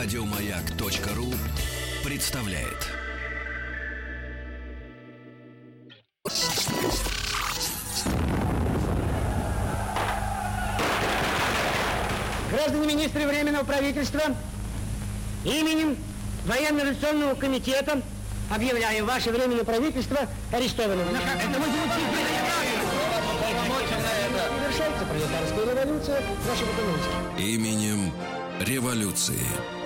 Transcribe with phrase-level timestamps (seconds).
[0.00, 1.34] Радиомаяк.ру
[2.04, 2.86] представляет.
[12.52, 14.20] Граждане министры Временного правительства,
[15.44, 15.96] именем
[16.46, 18.00] Военно-революционного комитета
[18.54, 21.08] объявляю ваше Временное правительство арестованным.
[21.08, 21.60] Это
[24.60, 27.42] Завершается пролетарская революция, ваша экономика.
[27.42, 28.12] Именем
[28.60, 29.77] революции.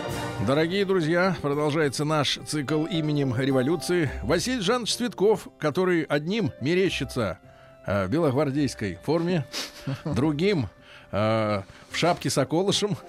[0.47, 4.11] Дорогие друзья, продолжается наш цикл именем революции.
[4.25, 7.39] Василий Жанович Цветков, который одним мерещится
[7.87, 9.47] э, в белогвардейской форме,
[10.05, 10.69] другим
[11.13, 12.97] э, в шапке с околышем.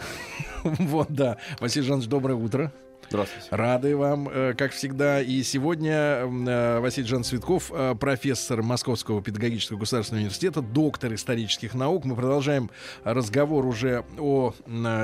[0.63, 1.37] Вот, да.
[1.59, 2.71] Василий Жанович, доброе утро.
[3.13, 3.47] Здравствуйте.
[3.51, 5.21] Рады вам, э, как всегда.
[5.21, 12.05] И сегодня э, Василий Жан Цветков, э, профессор Московского педагогического государственного университета, доктор исторических наук.
[12.05, 12.71] Мы продолжаем
[13.03, 14.55] разговор уже о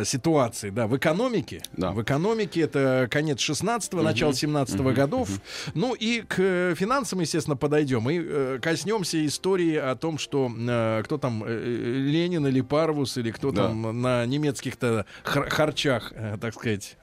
[0.06, 1.62] ситуации да, в экономике.
[1.74, 1.92] Да.
[1.92, 5.30] В экономике это конец 16-го, начало 17-го годов.
[5.76, 8.10] Ну и к финансам, естественно, подойдем.
[8.10, 10.50] И коснемся истории о том, что
[11.04, 13.68] кто там, Ленин или Парвус, или кто Да.
[13.68, 16.98] там на немецких-то хар- харчах, так сказать,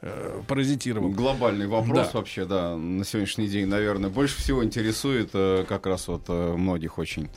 [1.00, 1.10] паразитировал.
[1.10, 2.18] Глобальный вопрос Да.
[2.18, 6.98] вообще, да, на сегодняшний день, наверное, больше всего интересует э, как раз вот э, многих
[6.98, 7.28] очень.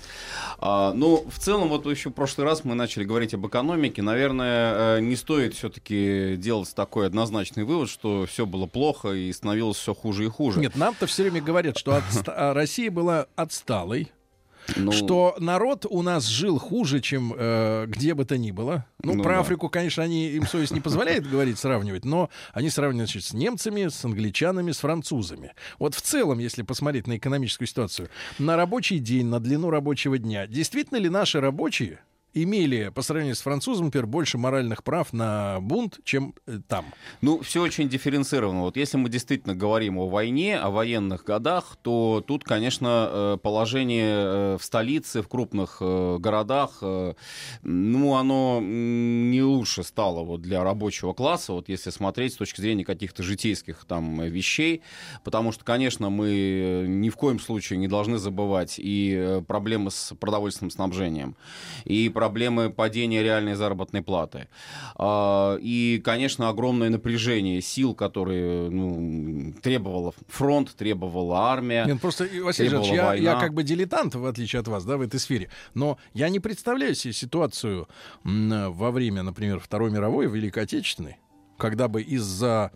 [0.60, 4.02] А, ну, в целом, вот еще в прошлый раз мы начали говорить об экономике.
[4.02, 9.78] Наверное, э, не стоит все-таки делать такой однозначный вывод, что все было плохо и становилось
[9.78, 10.60] все хуже и хуже.
[10.60, 14.12] Нет, нам-то все время говорят, что а, Россия была отсталой,
[14.76, 18.86] Ну, что народ у нас жил хуже, чем э, где бы то ни было.
[19.04, 19.40] Ну, Ну про да.
[19.42, 23.88] Африку, конечно, они, им совесть не позволяет говорить, сравнивать, но они сравнивают значит, с немцами,
[23.88, 25.54] с англичанами, с французами.
[25.78, 30.48] Вот в целом, если посмотреть на экономическую ситуацию, на рабочий день, на длину рабочего дня,
[30.48, 32.00] действительно ли наши рабочие
[32.34, 36.86] имели, по сравнению с французом, например, больше моральных прав на бунт, чем э, там?
[37.22, 38.62] Ну, все очень дифференцировано.
[38.62, 44.12] Вот если мы действительно говорим о войне, о военных годах, то тут, конечно, э, положение
[44.12, 46.82] э, в столице, в крупных городах,
[47.62, 52.84] ну, оно не лучше стало вот для рабочего класса, вот если смотреть с точки зрения
[52.86, 54.82] каких-то житейских там вещей,
[55.24, 60.72] потому что, конечно, мы ни в коем случае не должны забывать и проблемы с продовольственным
[60.72, 61.36] снабжением,
[61.86, 64.50] и проблемы падения реальной заработной платы.
[64.96, 71.86] А, И, конечно, огромное напряжение сил, которые ну, требовала фронт, требовала армия.
[71.86, 74.98] Нет, просто, э, Василий Жанович, я, я как бы дилетант, в отличие от вас, да,
[74.98, 75.50] в этой сфере.
[75.74, 77.88] Но я не представляю себе ситуацию
[78.26, 81.20] во время, например, Второй мировой, Великой Отечественной,
[81.58, 82.72] когда бы из-за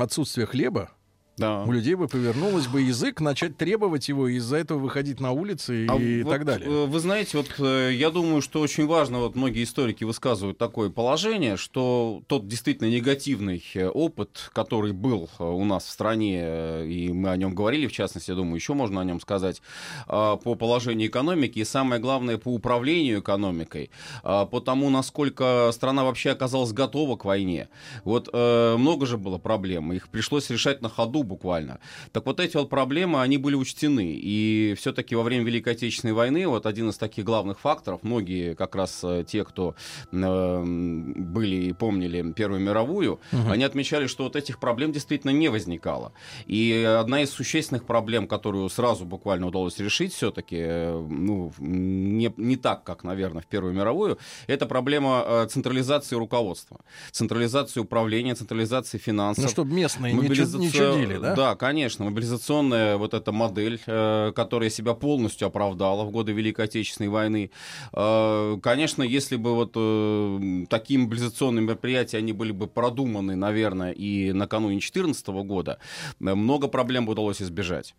[0.00, 0.90] отсутствия хлеба
[1.38, 1.62] Да.
[1.62, 5.84] у людей бы повернулось бы язык, начать требовать его, и из-за этого выходить на улицы
[5.84, 6.68] и, А и вот, так далее.
[6.68, 10.90] э, Вы знаете, вот э, я думаю, что очень важно, вот многие историки высказывают такое
[10.90, 17.30] положение, что тот действительно негативный э, опыт, который был у нас в стране, и мы
[17.30, 19.62] о нем говорили, в частности, я думаю, еще можно о нем сказать,
[20.06, 23.90] по положению экономики, и самое главное, по управлению экономикой,
[24.22, 27.68] по тому, насколько страна вообще оказалась готова к войне.
[28.04, 31.78] Вот много же было проблем, их пришлось решать на ходу буквально.
[32.12, 34.18] Так вот эти вот проблемы, они были учтены.
[34.20, 38.74] И все-таки во время Великой Отечественной войны вот один из таких главных факторов, многие как
[38.74, 39.74] раз э, те, кто
[40.10, 46.12] э, были и помнили Первую мировую, они отмечали, что вот этих проблем действительно не возникало.
[46.46, 52.84] И одна из существенных проблем, которую сразу буквально удалось решить все-таки, ну, не, не так,
[52.84, 56.80] как, наверное, в Первую мировую, это проблема э, централизации руководства,
[57.10, 59.44] централизации управления, централизации финансов.
[59.44, 61.34] Ну, чтобы местные Мобилизацион- не чудили, да?
[61.34, 62.04] Да, конечно.
[62.04, 67.50] Мобилизационная вот эта модель, э, которая себя полностью оправдала в годы Великой Отечественной войны.
[67.92, 74.32] Э, конечно, если бы вот э, такие мобилизационные мероприятия, они были бы продуманы, наверное, и
[74.32, 75.78] накануне 2014 года,
[76.20, 77.94] э, много проблем бы удалось избежать.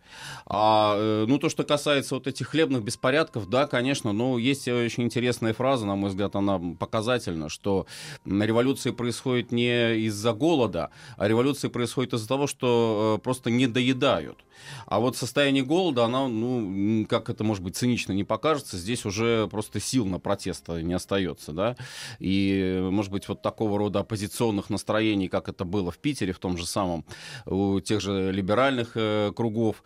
[0.46, 5.03] А, э, ну, то, что касается вот этих хлебных беспорядков, да, конечно, но есть очень
[5.03, 7.86] интересная фраза, на мой взгляд, она показательна, что
[8.25, 14.38] революция происходит не из-за голода, а революция происходит из-за того, что э, просто не доедают.
[14.86, 19.48] А вот состояние голода, она, ну, как это, может быть, цинично не покажется, здесь уже
[19.48, 21.78] просто сил на протест не остается, да,
[22.19, 26.57] и, может быть, вот такого рода оппозиционных настроений, как это было в Питере, в том
[26.57, 27.06] же самом,
[27.46, 29.81] у тех же либеральных э, кругов,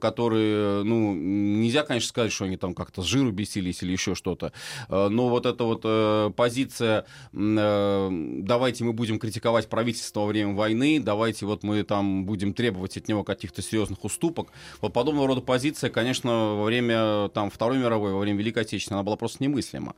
[0.00, 4.52] которые, ну, нельзя, конечно, сказать, что они там как-то с жиру бесились или еще что-то,
[4.88, 8.08] Э, но вот эта вот э, позиция, э,
[8.42, 12.96] давайте мы будем критиковать правительство во время войны, давайте вот мы там будем будем требовать
[12.96, 14.52] от него каких-то серьезных уступок.
[14.80, 19.02] Вот подобного рода позиция, конечно, во время там, Второй мировой, во время Великой Отечественной, она
[19.02, 19.96] была просто немыслима.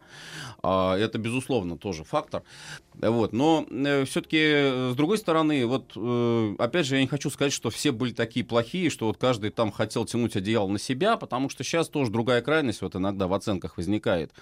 [0.62, 2.42] А, это, безусловно, тоже фактор.
[2.94, 3.32] Вот.
[3.34, 7.69] Но э, все-таки, с другой стороны, вот, э, опять же, я не хочу сказать, что
[7.69, 11.62] все были такие плохие, что вот каждый там хотел тянуть одеяло на себя, потому что
[11.62, 14.32] сейчас тоже другая крайность вот иногда в оценках возникает.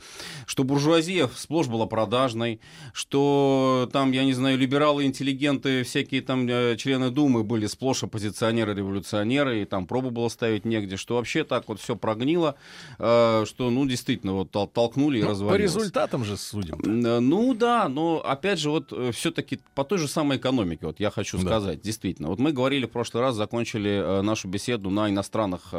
[0.46, 2.60] Что буржуазия сплошь была продажной,
[2.92, 8.74] что там, я не знаю, либералы, интеллигенты, всякие там э, члены Думы были сплошь оппозиционеры,
[8.74, 12.54] революционеры, и там пробу было ставить негде, что вообще так вот все прогнило,
[12.98, 15.72] э, что, ну, действительно, вот толкнули и ну, развалилось.
[15.72, 16.78] По результатам же судим.
[16.82, 21.10] Ну да, но опять же, вот э, все-таки по той же самой экономике, вот я
[21.10, 21.44] хочу да.
[21.44, 22.28] сказать, действительно.
[22.28, 25.72] Вот мы говорили в прошлый раз, закончили нашу беседу на иностранных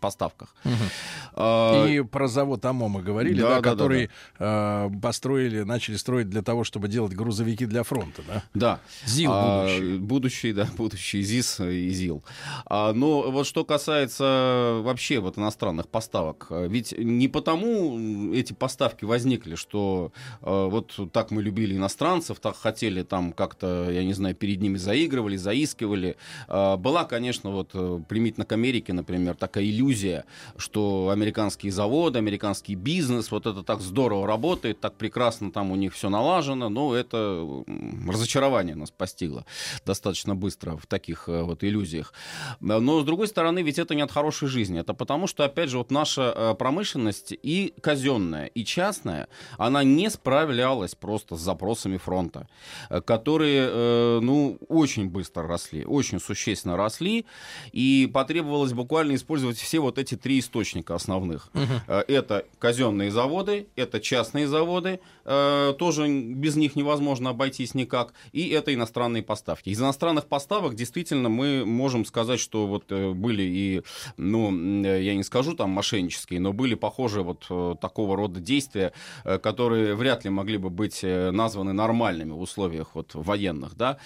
[0.00, 0.54] поставках.
[0.64, 1.88] Угу.
[1.88, 5.00] И про завод АМО мы говорили, да, да, да который да, да.
[5.00, 8.42] построили, начали строить для того, чтобы делать грузовики для фронта, да?
[8.54, 8.80] Да.
[9.06, 9.98] ЗИЛ а, будущий.
[9.98, 12.22] Будущий, да, будущий ЗИС и ЗИЛ.
[12.66, 19.54] А, но вот что касается вообще вот иностранных поставок, ведь не потому эти поставки возникли,
[19.54, 24.60] что а, вот так мы любили иностранцев, так хотели там как-то, я не знаю, перед
[24.60, 26.16] ними заигрывали, заискивали.
[26.48, 30.24] А, была, конечно, вот э, примитивно к Америке, например, такая иллюзия,
[30.56, 35.94] что американские заводы, американский бизнес, вот это так здорово работает, так прекрасно там у них
[35.94, 37.64] все налажено, но это
[38.08, 39.44] разочарование нас постигло
[39.84, 42.12] достаточно быстро в таких э, вот иллюзиях.
[42.60, 44.78] Но, с другой стороны, ведь это не от хорошей жизни.
[44.78, 50.10] Это потому, что, опять же, вот наша э, промышленность и казенная, и частная, она не
[50.10, 52.46] справлялась просто с запросами фронта,
[52.90, 57.24] э, которые, ну, очень быстро росли, очень существенно росли,
[57.72, 61.48] и потребовалось буквально использовать все вот эти три источника основных.
[61.54, 61.92] Угу.
[62.08, 69.22] Это казенные заводы, это частные заводы, тоже без них невозможно обойтись никак, и это иностранные
[69.22, 69.70] поставки.
[69.70, 73.82] Из иностранных поставок действительно мы можем сказать, что вот э, были и,
[74.16, 74.50] ну,
[74.82, 78.92] я не скажу там мошеннические, но были похожие вот э, такого рода действия,
[79.24, 83.98] э, которые вряд ли могли бы быть названы нормальными в условиях вот военных, да.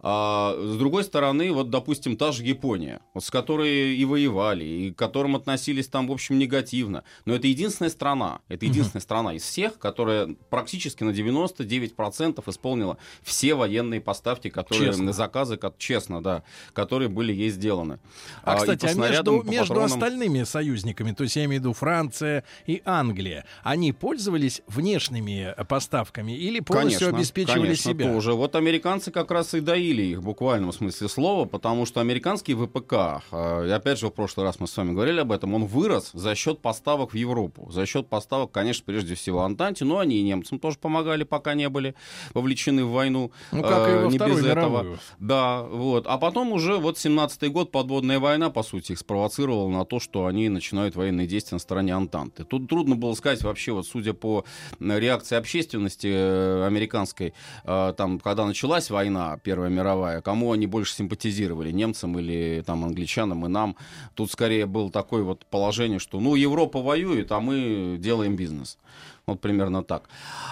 [0.00, 4.90] А, с другой стороны, вот, допустим, та же Япония, вот, с которой и воевали, и
[4.92, 9.42] к которым относились там, в общем, негативно, но это единственная страна, это единственная страна из
[9.42, 15.12] всех, которая практически на 99% исполнила все военные поставки, которые честно.
[15.12, 16.42] заказы, как, честно, да,
[16.72, 18.00] которые были ей сделаны.
[18.42, 19.84] А, а кстати, а между, между патронам...
[19.84, 26.32] остальными союзниками, то есть я имею в виду Франция и Англия, они пользовались внешними поставками
[26.32, 28.12] или полностью конечно, обеспечивали конечно, себя?
[28.12, 28.32] тоже.
[28.32, 32.92] Вот американцы как раз и доили их в буквальном смысле слова, потому что американский ВПК,
[33.30, 36.34] а, опять же в прошлый раз мы с вами говорили об этом, он вырос за
[36.34, 40.58] счет поставок в Европу, за счет поставок, конечно, прежде всего Антанте, но они и немцам
[40.58, 41.94] тоже помогали, пока не были
[42.32, 43.30] вовлечены в войну.
[43.52, 44.52] Ну, как и во не без мировую.
[44.52, 44.98] этого.
[45.18, 46.06] Да, вот.
[46.14, 50.26] А потом уже вот 17-й год, подводная война, по сути, их спровоцировала на то, что
[50.26, 52.44] они начинают военные действия на стороне Антанты.
[52.44, 54.44] Тут трудно было сказать вообще, вот судя по
[54.78, 57.34] реакции общественности э, американской,
[57.64, 63.44] э, там, когда началась война, Первая мировая, кому они больше симпатизировали, немцам или там англичанам
[63.46, 63.74] и нам.
[64.14, 68.78] Тут скорее было такое вот положение, что, ну, Европа воюет, а мы делаем бизнес.
[69.26, 70.08] Вот примерно так.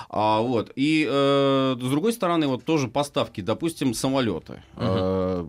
[0.08, 0.72] А, вот.
[0.76, 4.62] И э, с другой стороны, вот тоже поставки, допустим, самолеты.
[4.76, 4.84] Угу.
[4.84, 5.46] Э,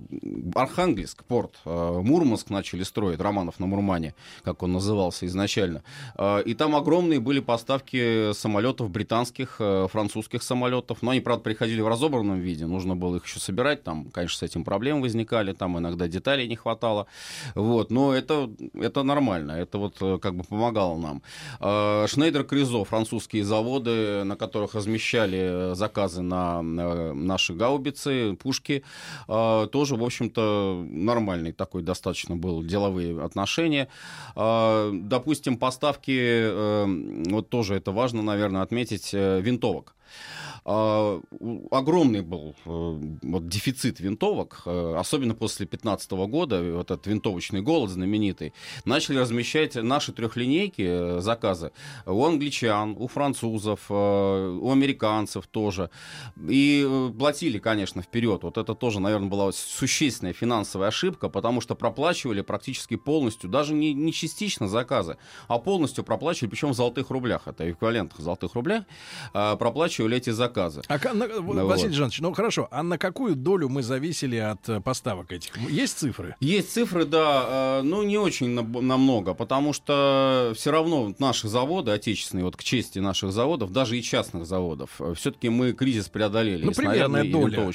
[0.55, 5.83] Архангельск, порт, э, Мурманск начали строить, Романов на Мурмане, как он назывался изначально.
[6.17, 11.01] Э, и там огромные были поставки самолетов британских, э, французских самолетов.
[11.01, 12.65] Но они, правда, приходили в разобранном виде.
[12.65, 13.83] Нужно было их еще собирать.
[13.83, 15.53] Там, конечно, с этим проблемы возникали.
[15.53, 17.07] Там иногда деталей не хватало.
[17.55, 17.89] Вот.
[17.89, 19.53] Но это, это нормально.
[19.53, 21.21] Это вот э, как бы помогало нам.
[21.61, 28.83] Э, Шнейдер Кризо, француз французские заводы, на которых размещали э, заказы на наши гаубицы, пушки,
[29.27, 33.87] э, тоже, в общем-то, нормальный такой достаточно был деловые отношения.
[34.35, 39.93] Э, допустим, поставки, вот тоже это важно, наверное, отметить, винтовок.
[40.65, 41.21] А,
[41.71, 47.89] огромный был э, вот, дефицит винтовок, э, особенно после 2015 года, вот этот винтовочный голод
[47.89, 48.53] знаменитый,
[48.85, 51.71] начали размещать наши трехлинейки э, заказы
[52.05, 55.89] у англичан, у французов, у американцев тоже.
[56.47, 58.43] И платили, конечно, вперед.
[58.43, 63.93] Вот это тоже, наверное, была существенная финансовая ошибка, потому что проплачивали практически полностью, даже не,
[63.93, 65.17] не частично заказы,
[65.47, 68.83] а полностью проплачивали, причем в золотых рублях, это эквивалент в золотых рублях,
[69.33, 70.81] проплачивали эти заказы.
[70.87, 71.95] А, на, Ну, Василий вот.
[71.97, 75.55] Жанович, ну хорошо, а на какую долю мы зависели от э, поставок этих?
[75.69, 76.35] Есть цифры?
[76.39, 81.91] Есть цифры, да, э, ну не очень на- намного, потому что все равно наши заводы
[81.91, 86.65] отечественные, вот к чести наших заводов, даже и частных заводов, все-таки мы кризис преодолели.
[86.65, 87.73] Ну, примерная доля.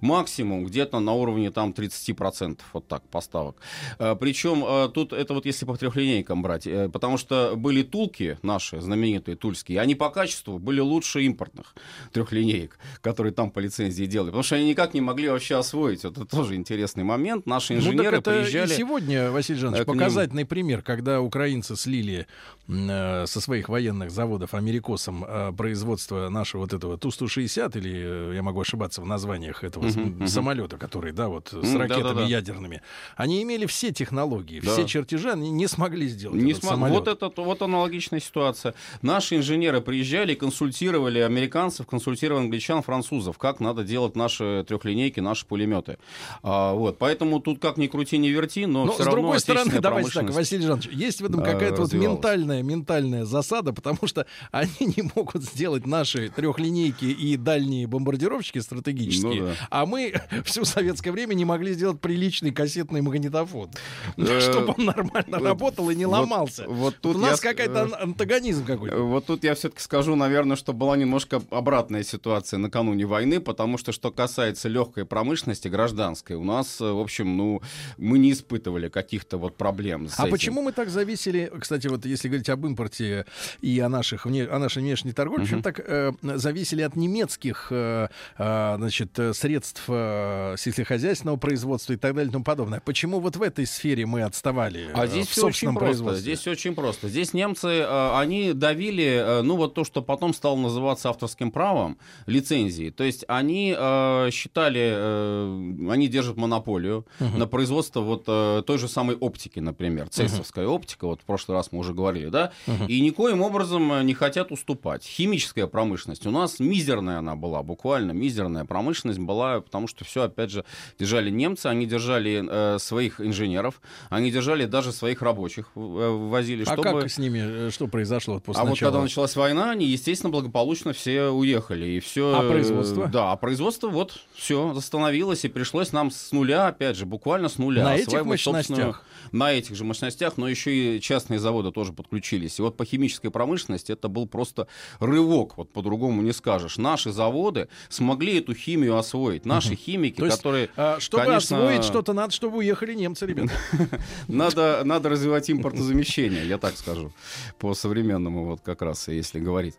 [0.00, 3.56] Максимум где-то на уровне там 30%, вот так, поставок.
[3.98, 9.36] Причем тут это вот если по трехлинейкам брать, э, потому что были тулки наши, знаменитые
[9.36, 11.63] тульские, они по качеству были лучше импортных
[12.12, 16.04] трехлинеек, которые там по лицензии делали, потому что они никак не могли вообще освоить.
[16.04, 17.46] Это тоже интересный момент.
[17.46, 18.72] Наши инженеры ну, это приезжали...
[18.72, 19.98] и сегодня, Василий Жанович, э, к ним.
[19.98, 22.26] показательный пример, когда украинцы слили
[22.68, 28.42] э, со своих военных заводов америкосам э, производство нашего вот этого Ту-160, или э, я
[28.42, 30.26] могу ошибаться в названиях этого мгм.
[30.26, 32.26] самолета, который, да, вот с М, ракетами да-да-да.
[32.26, 32.82] ядерными,
[33.16, 34.72] они имели все технологии, Да.
[34.72, 36.94] все чертежи, они не смогли сделать Не смог- самолет.
[37.06, 38.74] Вот, это, вот аналогичная ситуация.
[39.02, 45.98] Наши инженеры приезжали консультировали американцев, консультировали англичан, французов, как надо делать наши трехлинейки, наши пулеметы.
[46.42, 46.98] А, вот.
[46.98, 50.10] Поэтому тут как ни крути, ни верти, но, Но все с равно другой стороны, давайте
[50.10, 54.68] так, Василий Жанович, есть в этом э, какая-то вот ментальная, ментальная засада, потому что они
[54.80, 59.54] не могут сделать наши трехлинейки и дальние бомбардировщики стратегические, Ну да.
[59.70, 63.70] а мы все советское время не могли сделать приличный кассетный магнитофон,
[64.16, 66.64] Э, чтобы он нормально работал и не ломался.
[66.68, 68.96] вот тут у нас какой-то ан- антагонизм какой-то.
[68.96, 73.78] Э, Вот тут я все-таки скажу, наверное, что была немножко обратная ситуация накануне войны, потому
[73.78, 77.62] что что касается легкой промышленности, гражданской, у нас, э, в общем, ну,
[77.98, 80.08] мы не испытывали каких-то вот проблем.
[80.08, 80.32] С А этим.
[80.32, 83.26] почему мы так зависели, кстати, вот если говорить об импорте
[83.60, 88.74] и о, наших, о нашей внешней торговле, почему так э, зависели от немецких э, э,
[88.78, 92.80] значит, средств э, сельскохозяйственного производства и так далее и тому подобное?
[92.80, 95.86] Почему вот в этой сфере мы отставали А э, здесь в все очень собственном просто.
[95.86, 96.22] производстве?
[96.22, 97.08] Здесь очень просто.
[97.08, 101.98] Здесь немцы, э, они давили, э, ну вот то, что потом стало называться авторским правом,
[102.26, 102.90] лицензии.
[102.90, 108.88] То есть они э, считали, э, они держат монополию на производство вот э, той же
[108.88, 111.06] самой оптики, например, цельсовская оптика.
[111.06, 112.52] Вот в прошлый раз мы уже говорили, да.
[112.88, 115.04] И никоим образом э, не хотят уступать.
[115.04, 120.50] Химическая промышленность у нас мизерная она была, буквально мизерная промышленность была, потому что все опять
[120.50, 120.64] же
[120.98, 126.72] держали немцы, они держали э, своих инженеров, они держали даже своих рабочих, э, возили, А
[126.72, 127.00] чтобы...
[127.00, 128.90] как с ними, э, что произошло вот после А вот начала?
[128.90, 131.86] когда началась война, они, естественно, благополучно все уехали.
[131.86, 133.06] И все, А производство?
[133.06, 137.58] Да, а производство вот все остановилось, и пришлось нам с нуля, опять же, буквально с
[137.58, 137.84] нуля.
[137.84, 139.04] На этих мощностях?
[139.32, 142.58] На этих же мощностях, но еще и частные заводы тоже подключились.
[142.58, 144.68] И вот по химической промышленности это был просто
[145.00, 146.76] рывок, вот по-другому не скажешь.
[146.76, 149.44] Наши заводы смогли эту химию освоить.
[149.44, 150.70] Наши химики, То есть, которые...
[150.76, 153.52] а, чтобы конечно, освоить что-то, надо, чтобы уехали немцы, ребята.
[154.28, 157.12] Надо, надо развивать импортозамещение, я так скажу,
[157.58, 159.74] по-современному вот как раз, если говорить.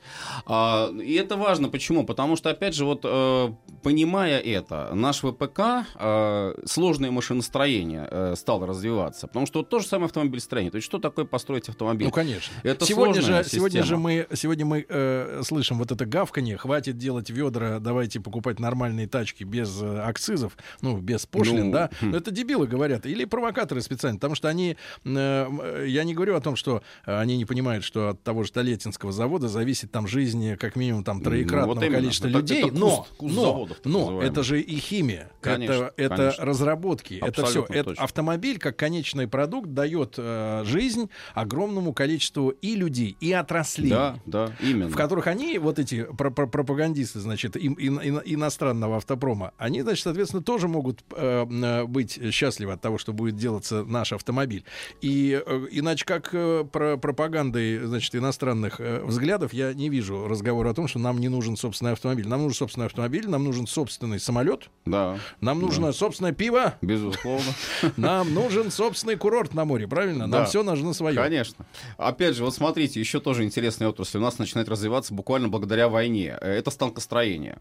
[0.46, 2.06] А, и это важно, почему?
[2.06, 3.50] Потому что, опять же, вот э,
[3.84, 9.28] понимая это, наш ВПК, э, сложное машиностроение э, стало развиваться.
[9.28, 10.72] Потому что вот то же самое автомобильстроение.
[10.72, 12.08] То есть что такое построить автомобиль?
[12.08, 12.54] Ну, конечно.
[12.64, 16.58] Это сегодня же, сегодня же мы, сегодня мы э, слышим вот это гавканье.
[16.58, 21.90] Хватит делать ведра, давайте покупать нормальные тачки без э, акцизов, ну, без пошлин, Ну, да.
[22.00, 22.12] хм.
[22.12, 23.06] Но это дебилы говорят.
[23.06, 24.18] Или провокаторы специально.
[24.18, 24.78] Потому что они...
[25.04, 28.44] э, э, я не говорю о том, что э, они не понимают, что от того
[28.44, 31.96] же Толетинского завода зависит там жизнь как минимум там Ну, троекратного вот именно.
[31.98, 32.60] количества Это- людей.
[32.60, 34.28] это куст- но, куст но, заводов, так но называемый.
[34.28, 35.32] это же и химия.
[35.42, 36.46] Конечно, это это конечно.
[36.46, 37.14] разработки.
[37.22, 37.62] это все.
[37.62, 43.90] Абсолютно Это автомобиль как конечный продукт дает э, жизнь огромному количеству и людей, и отраслей.
[43.90, 44.90] Да, да, именно.
[44.90, 49.82] В которых они, вот эти про- про- пропагандисты, значит, им- ин- ин- иностранного автопрома, они,
[49.82, 54.64] значит, соответственно, тоже могут э, э, быть счастливы от того, что будет делаться наш автомобиль.
[55.02, 60.70] И э, иначе как э, про пропагандой, значит, иностранных э, взглядов я не вижу разговора
[60.70, 62.28] о том, что нам не нужен собственный автомобиль.
[62.28, 67.52] Нам нужен собственный автомобиль, нам нужен собственный самолет, Да, нам нужно собственное пиво, безусловно.
[67.98, 70.26] нам нужен собственный курорт на море, правильно?
[70.26, 70.46] Нам Да.
[70.46, 71.16] все нужно свое.
[71.16, 71.66] Конечно.
[71.98, 74.18] Опять же, вот смотрите, еще тоже интересная отрасль.
[74.18, 76.38] У нас начинает развиваться буквально благодаря войне.
[76.42, 77.60] Э, Это станкостроение.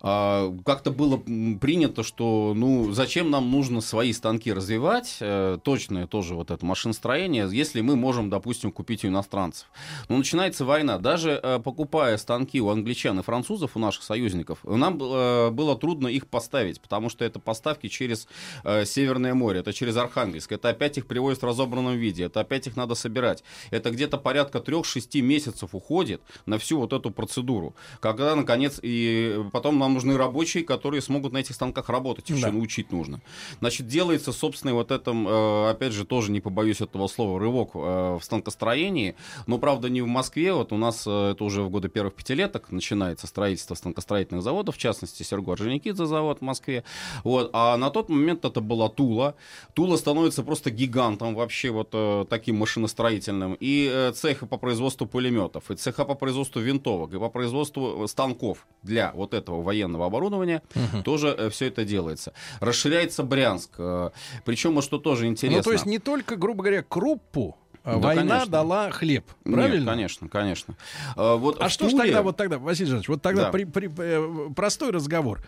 [0.00, 6.34] А, Как-то было принято, что ну зачем нам нужно свои станки развивать, э, точное тоже
[6.34, 9.66] вот это машиностроение, если мы можем, допустим, купить у иностранцев.
[10.08, 10.96] Но начинается война.
[10.98, 16.08] Даже э, покупая станки у англичан и французов, у наших союзников, нам э, было трудно
[16.08, 18.28] их поставить, потому что это поставки через
[18.64, 22.66] э, Северное море, это через Архангельск, это опять их привозят в разобранном виде, это опять
[22.66, 23.42] их надо собирать.
[23.70, 27.74] Это где-то порядка 3-6 месяцев уходит на всю вот эту процедуру.
[28.00, 32.52] Когда, наконец, и потом нам нужны рабочие, которые смогут на этих станках работать, их Да.
[32.52, 33.20] научить нужно.
[33.60, 38.18] Значит, делается, собственно, вот этом, э, опять же, тоже не побоюсь этого слова, рывок э,
[38.20, 39.14] в станкостроении,
[39.46, 42.65] но, правда, не в Москве, вот у нас э, это уже в годы первых пятилеток
[42.72, 46.84] начинается занимается строительством станкостроительных заводов, в частности, Серго Орджоникидзе завод в Москве.
[47.24, 47.50] Вот.
[47.52, 49.34] А на тот момент это была Тула.
[49.74, 53.56] Тула становится просто гигантом вообще вот э, таким машиностроительным.
[53.60, 58.66] И э, цеха по производству пулеметов, и цеха по производству винтовок, и по производству станков
[58.82, 61.02] для вот этого военного оборудования угу.
[61.02, 62.32] тоже э, все это делается.
[62.60, 63.70] Расширяется Брянск.
[63.78, 64.10] Э,
[64.44, 65.58] причем, вот что тоже интересно.
[65.58, 68.50] Ну, то есть не только, грубо говоря, круппу да, Война конечно.
[68.50, 69.78] дала хлеб, правильно?
[69.78, 70.74] Нет, конечно, конечно.
[71.14, 71.96] А, вот а что Туле...
[71.96, 73.50] ж тогда, вот тогда, Василий Жанович, вот тогда да.
[73.52, 75.40] при, при, э, простой разговор,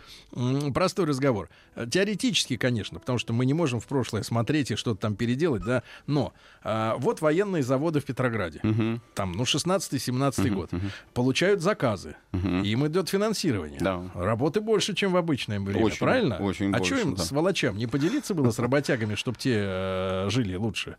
[0.73, 1.49] простой разговор.
[1.75, 5.83] Теоретически, конечно, потому что мы не можем в прошлое смотреть и что-то там переделать, да,
[6.07, 9.01] но а, вот военные заводы в Петрограде, угу.
[9.15, 10.85] там, ну, 16-17 угу, год, угу.
[11.13, 12.47] получают заказы, угу.
[12.47, 13.79] им идет финансирование.
[13.81, 14.01] Да.
[14.13, 16.37] Работы больше, чем в обычное время, очень, правильно?
[16.37, 17.23] Очень а больше, что им, да.
[17.23, 20.95] сволочам, не поделиться было с работягами, чтобы те э, жили лучше?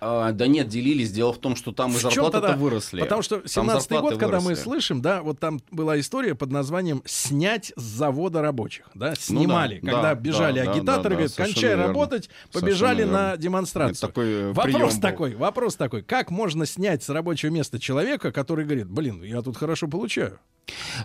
[0.00, 1.10] А, да нет, делились.
[1.10, 3.00] Дело в том, что там и зарплаты-то выросли.
[3.00, 7.72] Потому что 17-й год, когда мы слышим, да, вот там была история под названием «снять
[7.76, 8.88] с завода рабочих».
[8.94, 9.80] Да, снимали.
[9.82, 11.86] Ну, да, когда да, бежали да, агитаторы, да, да, говорят, кончай верно.
[11.88, 14.08] работать, побежали на демонстрацию.
[14.08, 16.02] такой э, вопрос такой, вопрос такой.
[16.02, 20.38] Как можно снять с рабочего места человека, который говорит, блин, я тут хорошо получаю?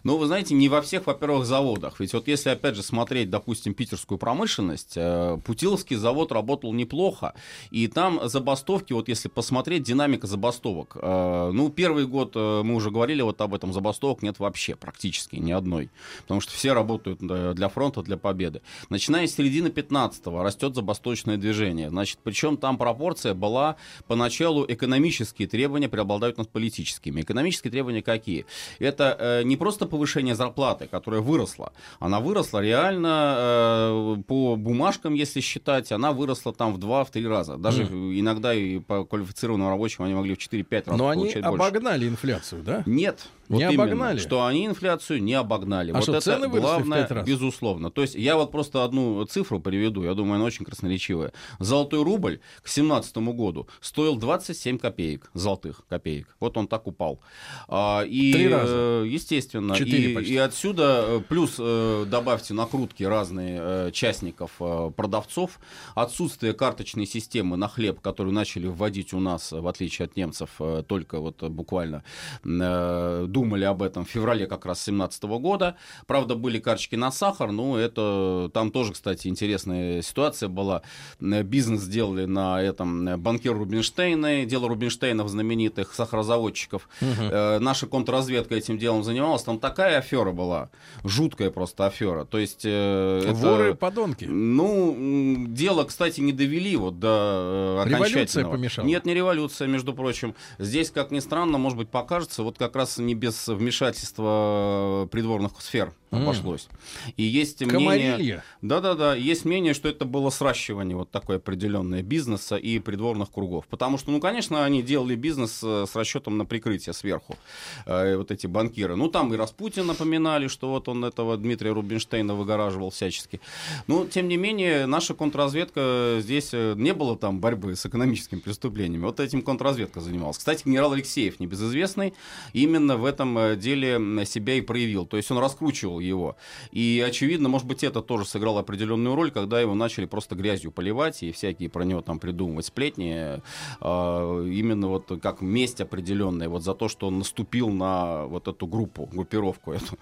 [0.03, 1.99] Ну, вы знаете, не во всех, во-первых, заводах.
[1.99, 7.33] Ведь вот если, опять же, смотреть, допустим, питерскую промышленность, э, Путиловский завод работал неплохо.
[7.69, 10.97] И там забастовки, вот если посмотреть, динамика забастовок.
[10.99, 15.35] Э, ну, первый год, э, мы уже говорили вот об этом, забастовок нет вообще практически
[15.35, 15.89] ни одной.
[16.21, 18.61] Потому что все работают для фронта, для победы.
[18.89, 21.89] Начиная с середины 15-го растет забасточное движение.
[21.89, 23.75] Значит, причем там пропорция была
[24.07, 27.21] поначалу экономические требования преобладают над политическими.
[27.21, 28.45] Экономические требования какие?
[28.79, 35.91] Это не просто повышение зарплаты, которая выросла, она выросла реально э, по бумажкам, если считать,
[35.91, 37.57] она выросла там в 2-3 раза.
[37.57, 38.19] Даже mm.
[38.19, 42.83] иногда и по квалифицированным рабочим они могли в 4-5 раз Но они обогнали инфляцию, да?
[42.85, 43.27] Нет.
[43.51, 44.19] Вот не именно, обогнали.
[44.19, 45.91] Что они инфляцию не обогнали.
[45.91, 47.27] А вот что, это цены главное, в раз?
[47.27, 47.91] безусловно.
[47.91, 51.33] То есть я вот просто одну цифру приведу, я думаю, она очень красноречивая.
[51.59, 56.33] Золотой рубль к 2017 году стоил 27 копеек, золотых копеек.
[56.39, 57.19] Вот он так упал.
[57.67, 58.73] А, и, Три раза.
[58.73, 59.05] Э,
[59.41, 59.73] естественно.
[59.73, 60.33] И, почти.
[60.33, 64.51] и отсюда э, плюс э, добавьте накрутки разные частников,
[64.95, 65.59] продавцов,
[65.95, 70.49] отсутствие карточной системы на хлеб, которую начали вводить у нас, в отличие от немцев,
[70.87, 72.03] только вот буквально
[72.43, 75.75] думали об этом в феврале как раз 2017 года.
[76.07, 80.81] Правда, были карточки на сахар, но это там тоже, кстати, интересная ситуация была.
[81.19, 86.89] Бизнес сделали на этом банкир Рубинштейна, дело Рубинштейнов знаменитых сахарозаводчиков.
[87.01, 87.59] Угу.
[87.59, 89.30] Наша контрразведка этим делом занималась.
[89.39, 90.69] Там такая афера была,
[91.03, 92.25] жуткая просто афера.
[92.25, 92.61] То есть...
[92.63, 94.25] Э, Воры, подонки.
[94.25, 98.09] Ну, дело, кстати, не довели вот до окончательного.
[98.09, 98.85] Революция помешала?
[98.85, 100.35] Нет, не революция, между прочим.
[100.59, 105.93] Здесь, как ни странно, может быть, покажется, вот как раз не без вмешательства придворных сфер
[106.11, 106.67] обошлось.
[107.07, 107.13] Mm.
[107.17, 108.43] И есть мнение...
[108.61, 113.65] Да-да-да, есть мнение, что это было сращивание вот такое определенное бизнеса и придворных кругов.
[113.67, 117.37] Потому что, ну, конечно, они делали бизнес э, с расчетом на прикрытие сверху.
[117.85, 118.95] Э, вот эти банкиры.
[118.95, 123.39] Ну, там и Распутин напоминали, что вот он этого Дмитрия Рубинштейна выгораживал всячески.
[123.87, 129.03] Но, тем не менее, наша контрразведка здесь э, не было там борьбы с экономическими преступлениями.
[129.03, 130.37] Вот этим контрразведка занималась.
[130.37, 132.13] Кстати, генерал Алексеев, небезызвестный,
[132.53, 135.05] именно в этом э, деле себя и проявил.
[135.05, 136.35] То есть он раскручивал его.
[136.71, 141.23] И, очевидно, может быть, это тоже сыграло определенную роль, когда его начали просто грязью поливать
[141.23, 143.41] и всякие про него там придумывать сплетни.
[143.81, 148.67] Э, именно вот как месть определенная вот за то, что он наступил на вот эту
[148.67, 149.97] группу, группировку эту,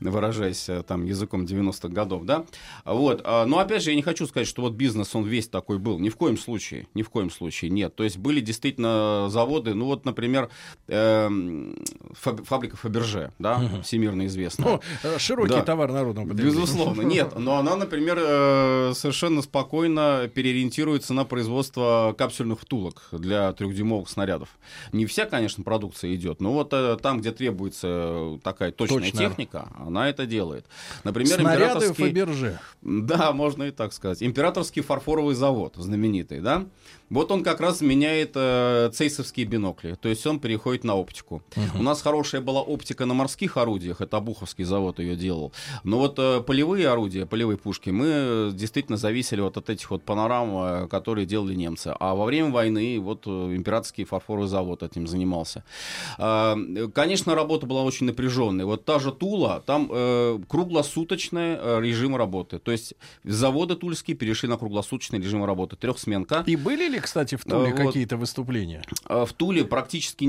[0.00, 2.44] выражаясь э, там языком 90-х годов, да.
[2.84, 3.20] Вот.
[3.24, 5.98] А, но, опять же, я не хочу сказать, что вот бизнес, он весь такой был.
[5.98, 6.86] Ни в коем случае.
[6.94, 7.94] Ни в коем случае нет.
[7.94, 10.50] То есть были действительно заводы, ну вот, например,
[10.88, 11.76] эм,
[12.14, 13.82] фабрика Фаберже, да, угу.
[13.82, 14.80] всемирно известная.
[15.02, 15.62] Ну, широкий да.
[15.62, 16.56] товар народного потребления.
[16.56, 17.32] Безусловно, нет.
[17.38, 24.48] Но она, например, э, совершенно спокойно переориентируется на производство капсульных втулок для трехдюймовых снарядов.
[24.92, 29.18] Не вся, конечно, продукция идет, но вот там, где требуется такая точная Точно.
[29.18, 30.66] техника, она это делает.
[31.04, 32.04] Например, Снаряды императорский...
[32.06, 32.58] Фаберже.
[32.82, 34.22] Да, можно и так сказать.
[34.22, 36.66] Императорский фарфоровый завод, знаменитый, да?
[37.10, 41.42] Вот он как раз меняет э, цейсовские бинокли, то есть он переходит на оптику.
[41.54, 41.80] Угу.
[41.80, 45.52] У нас хорошая была оптика на морских орудиях, это Обуховский завод ее делал.
[45.84, 50.88] Но вот э, полевые орудия, полевые пушки, мы действительно зависели вот от этих вот панорам,
[50.88, 51.94] которые делали немцы.
[52.00, 55.64] А во время войны вот императорский фарфоровый завод этим занимался.
[56.18, 56.56] А,
[56.94, 58.31] конечно, работа была очень напряженная.
[58.64, 59.88] Вот та же Тула, там
[60.48, 62.58] круглосуточный режим работы.
[62.58, 65.76] То есть заводы тульские перешли на круглосуточный режим работы.
[65.76, 66.44] Трехсменка.
[66.46, 67.86] И были ли, кстати, в Туле вот.
[67.86, 68.82] какие-то выступления?
[69.08, 70.24] В Туле практически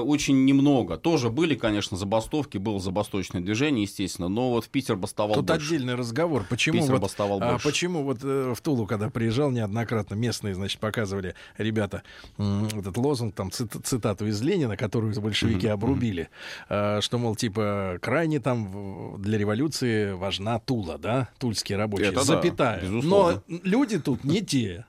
[0.00, 0.96] очень немного.
[0.96, 5.66] Тоже были, конечно, забастовки, было забасточное движение, естественно, но вот в Питер бастовал Тут больше.
[5.66, 6.44] отдельный разговор.
[6.48, 7.64] Почему Питер вот, бастовал а, больше.
[7.64, 12.02] почему вот э, в Тулу, когда приезжал неоднократно, местные, значит, показывали ребята
[12.38, 15.70] м, этот лозунг, там, цит, цитату из Ленина, которую большевики mm-hmm.
[15.70, 16.28] обрубили,
[16.68, 22.80] э, что, мол, типа, крайне там для революции важна Тула, да, тульские рабочие, Это запятая.
[22.80, 23.42] Да, безусловно.
[23.48, 24.86] Но люди тут не те.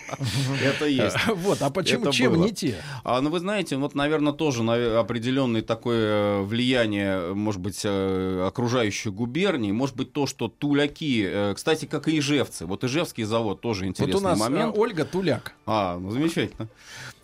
[0.62, 1.16] Это есть.
[1.26, 2.76] Вот, а почему, чем не те?
[3.02, 4.62] А, ну, вы знаете, вот, наверное, тоже
[4.98, 11.86] определенное такое влияние, может быть, э, окружающей губернии, может быть, то, что туляки, э, кстати,
[11.86, 14.76] как и ижевцы, вот Ижевский завод тоже интересный вот у нас момент.
[14.76, 15.54] Ольга Туляк.
[15.66, 16.68] А, ну замечательно.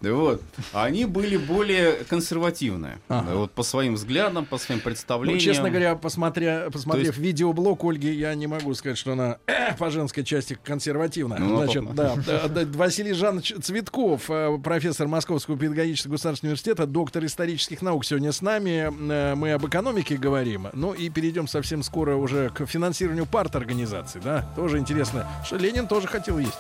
[0.01, 0.43] Вот.
[0.73, 2.99] Они были более консервативные.
[3.09, 5.39] Вот по своим взглядам, по своим представлениям.
[5.39, 7.19] Ну, честно говоря, посмотря, посмотрев есть...
[7.19, 11.37] видеоблог Ольги, я не могу сказать, что она э, по женской части консервативна.
[11.39, 17.25] Ну, Значит, да, да, да, Василий Жанович Цветков, э, профессор Московского педагогического государственного университета, доктор
[17.25, 18.91] исторических наук, сегодня с нами.
[19.11, 20.69] Э, мы об экономике говорим.
[20.73, 24.21] Ну и перейдем совсем скоро уже к финансированию парт организаций.
[24.23, 24.51] Да?
[24.57, 26.59] Тоже интересно, что Ленин тоже хотел есть.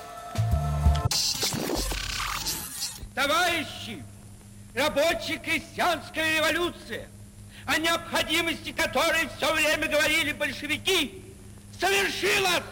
[3.14, 4.02] Товарищи,
[4.74, 7.08] рабочая крестьянская революция,
[7.70, 11.22] о необходимости которой все время говорили большевики,
[11.78, 12.62] совершилась!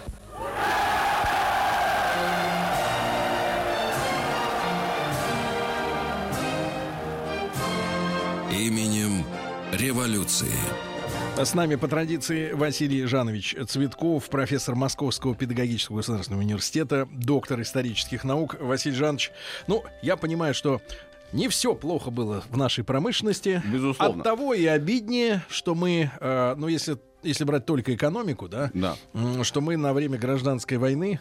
[8.51, 9.25] Именем
[9.73, 10.49] революции.
[11.37, 18.57] С нами по традиции Василий Жанович Цветков, профессор Московского педагогического государственного университета, доктор исторических наук.
[18.59, 19.31] Василий Жанович,
[19.69, 20.83] ну, я понимаю, что
[21.33, 23.63] не все плохо было в нашей промышленности.
[23.71, 24.23] Безусловно.
[24.23, 28.97] От того и обиднее, что мы, э, ну, если, если брать только экономику, да, да,
[29.43, 31.21] что мы на время гражданской войны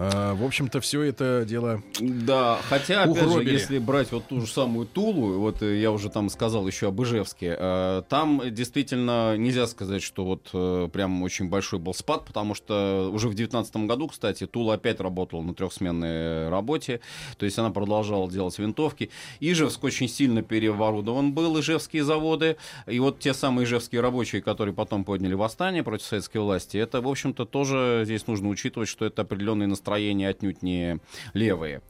[0.00, 1.82] а, в общем-то, все это дело.
[1.98, 3.48] Да, хотя, опять угробили.
[3.48, 6.86] же, если брать вот ту же самую Тулу, вот э, я уже там сказал еще
[6.86, 12.24] об Ижевске, э, там действительно нельзя сказать, что вот э, прям очень большой был спад,
[12.26, 17.00] потому что уже в 2019 году, кстати, Тула опять работала на трехсменной работе,
[17.36, 19.10] то есть она продолжала делать винтовки.
[19.40, 22.56] Ижевск очень сильно переоборудован был, ижевские заводы,
[22.86, 27.08] и вот те самые ижевские рабочие, которые потом подняли восстание против советской власти, это, в
[27.08, 30.98] общем-то, тоже здесь нужно учитывать, что это определенные настроения настроения отнюдь не
[31.32, 31.82] левые.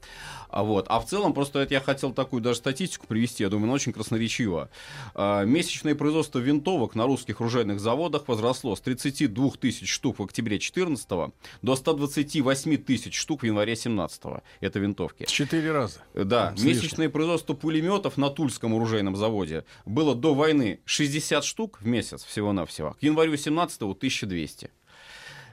[0.51, 0.87] А, вот.
[0.89, 3.93] а в целом, просто это я хотел такую даже статистику привести, я думаю, она очень
[3.93, 4.69] красноречиво.
[5.13, 10.57] А, месячное производство винтовок на русских оружейных заводах возросло с 32 тысяч штук в октябре
[10.57, 14.21] 2014 до 128 тысяч штук в январе 2017.
[14.61, 15.25] Это винтовки.
[15.25, 15.99] Четыре раза.
[16.15, 16.53] Да.
[16.55, 16.67] Слышно.
[16.67, 22.95] Месячное производство пулеметов на Тульском оружейном заводе было до войны 60 штук в месяц всего-навсего.
[22.99, 24.71] К январю 17 1200.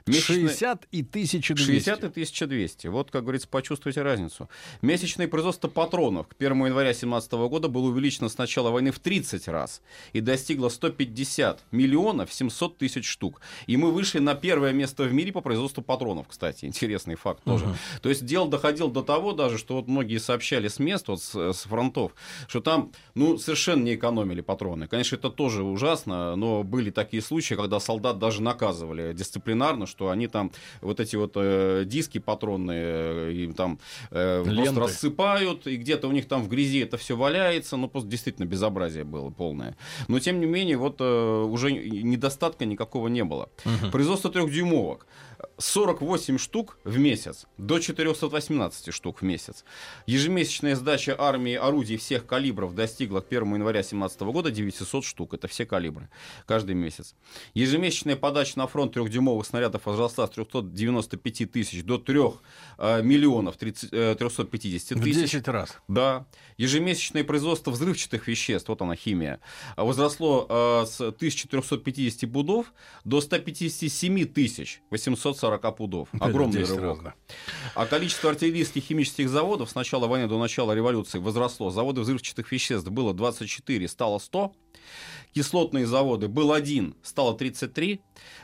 [0.07, 0.47] Месячное...
[0.47, 1.65] 60 и 1200.
[1.65, 2.87] 60 и 1200.
[2.87, 4.49] Вот, как говорится, почувствуйте разницу.
[4.81, 9.47] Месячное производство патронов к 1 января 2017 года было увеличено с начала войны в 30
[9.47, 9.81] раз
[10.13, 13.41] и достигло 150 миллионов 700 тысяч штук.
[13.65, 16.65] И мы вышли на первое место в мире по производству патронов, кстати.
[16.65, 17.65] Интересный факт тоже.
[17.65, 18.01] Uh-huh.
[18.01, 21.53] То есть дело доходило до того даже, что вот многие сообщали с мест, вот с,
[21.53, 22.13] с фронтов,
[22.47, 24.87] что там, ну, совершенно не экономили патроны.
[24.87, 30.27] Конечно, это тоже ужасно, но были такие случаи, когда солдат даже наказывали дисциплинарно, что они
[30.27, 33.79] там вот эти вот э, диски патронные э, им там
[34.11, 38.09] э, просто рассыпают, и где-то у них там в грязи это все валяется, ну просто
[38.09, 39.75] действительно безобразие было полное.
[40.07, 43.49] Но тем не менее вот э, уже недостатка никакого не было.
[43.65, 43.91] Угу.
[43.91, 45.07] Производство трехдюймовок.
[45.57, 49.63] 48 штук в месяц до 418 штук в месяц.
[50.05, 55.33] Ежемесячная сдача армии орудий всех калибров достигла к 1 января 2017 года 900 штук.
[55.33, 56.09] Это все калибры.
[56.45, 57.15] Каждый месяц.
[57.53, 62.19] Ежемесячная подача на фронт трехдюймовых снарядов возросла с 395 тысяч до 3
[62.77, 65.15] э, миллионов 30, э, 350 тысяч.
[65.17, 65.77] В 10 раз.
[65.87, 66.25] Да.
[66.57, 69.39] Ежемесячное производство взрывчатых веществ, вот она химия,
[69.75, 72.73] возросло э, с 1450 пудов
[73.03, 76.09] до 157 тысяч 840 40 пудов.
[76.19, 77.03] Огромный рывок.
[77.03, 77.13] Раз,
[77.75, 81.69] А количество артиллерийских химических заводов с начала войны до начала революции возросло.
[81.69, 84.53] Заводы взрывчатых веществ было 24, стало 100.
[85.33, 87.99] Кислотные заводы был один, стало 33.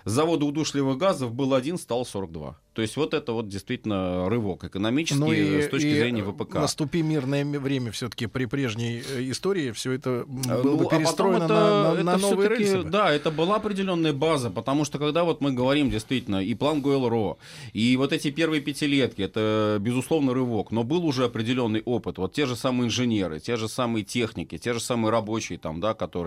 [0.06, 2.60] Заводы удушливых газов был один, стало 42.
[2.74, 6.56] То есть вот это вот действительно рывок экономический Ну и- с точки и зрения ВПК.
[6.56, 10.89] Наступи мирное время все-таки при прежней э, истории, все это Э, было ну, бы а
[10.98, 12.80] перестроено это- на, на- это на новые рельсы.
[12.82, 12.89] бы.
[12.89, 17.38] Да, это была определенная база, потому что когда вот мы говорим действительно и план ГЛРО,
[17.74, 22.17] и вот эти первые пятилетки, это безусловно рывок, но был уже определенный опыт.
[22.17, 25.93] Вот те же самые инженеры, те же самые техники, те же самые рабочие там, да,
[25.93, 26.23] которые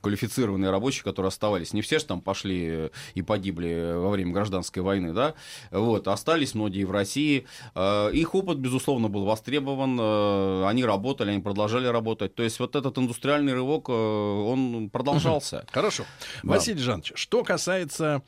[0.00, 1.72] квалифицированные рабочие, которые оставались.
[1.72, 5.34] Не все же там пошли э, и погибли во время гражданской войны, да,
[5.70, 7.46] вот, остались многие в России.
[7.74, 12.34] Э, Их опыт, безусловно, был востребован, э, они работали, они продолжали работать.
[12.34, 15.64] То есть вот этот индустриальный рывок, э, он продолжался.
[15.70, 16.04] Хорошо.
[16.42, 16.50] Да.
[16.54, 18.22] Василий Жанович, что касается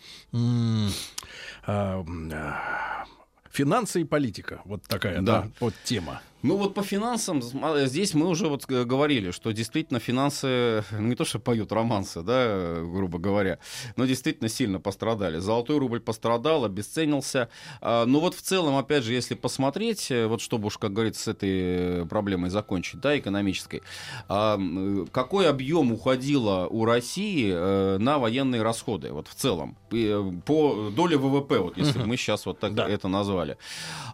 [3.50, 5.42] финансы и политика, вот такая Да.
[5.42, 6.20] да, вот тема.
[6.42, 11.08] Ну вот по финансам, см- здесь мы уже вот г- говорили, что действительно финансы, ну
[11.08, 13.58] не то что поют романсы, да, грубо говоря,
[13.96, 15.40] но действительно сильно пострадали.
[15.40, 17.48] Золотой рубль пострадал, обесценился.
[17.80, 21.22] А, Но вот в целом, опять же, если посмотреть, э, вот чтобы уж, как говорится,
[21.24, 23.82] с этой э, проблемой закончить, да, экономической,
[24.28, 30.30] а, э, какой объем уходило у России э, на военные расходы, вот в целом, э,
[30.46, 32.88] по доле ВВП, вот если мы сейчас вот так Да.
[32.88, 33.56] это назвали.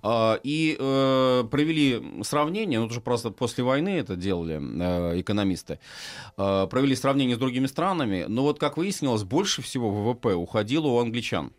[0.02, 5.78] А, И э, провели сравнение, ну, это же просто после войны это делали э, экономисты,
[6.36, 10.98] э, провели сравнение с другими странами, но вот, как выяснилось, больше всего ВВП уходило у
[10.98, 11.52] англичан.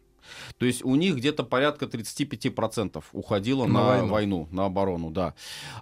[0.57, 4.07] То есть у них где-то порядка 35% уходило На на, войну.
[4.07, 4.47] войну.
[4.51, 5.33] на оборону, да.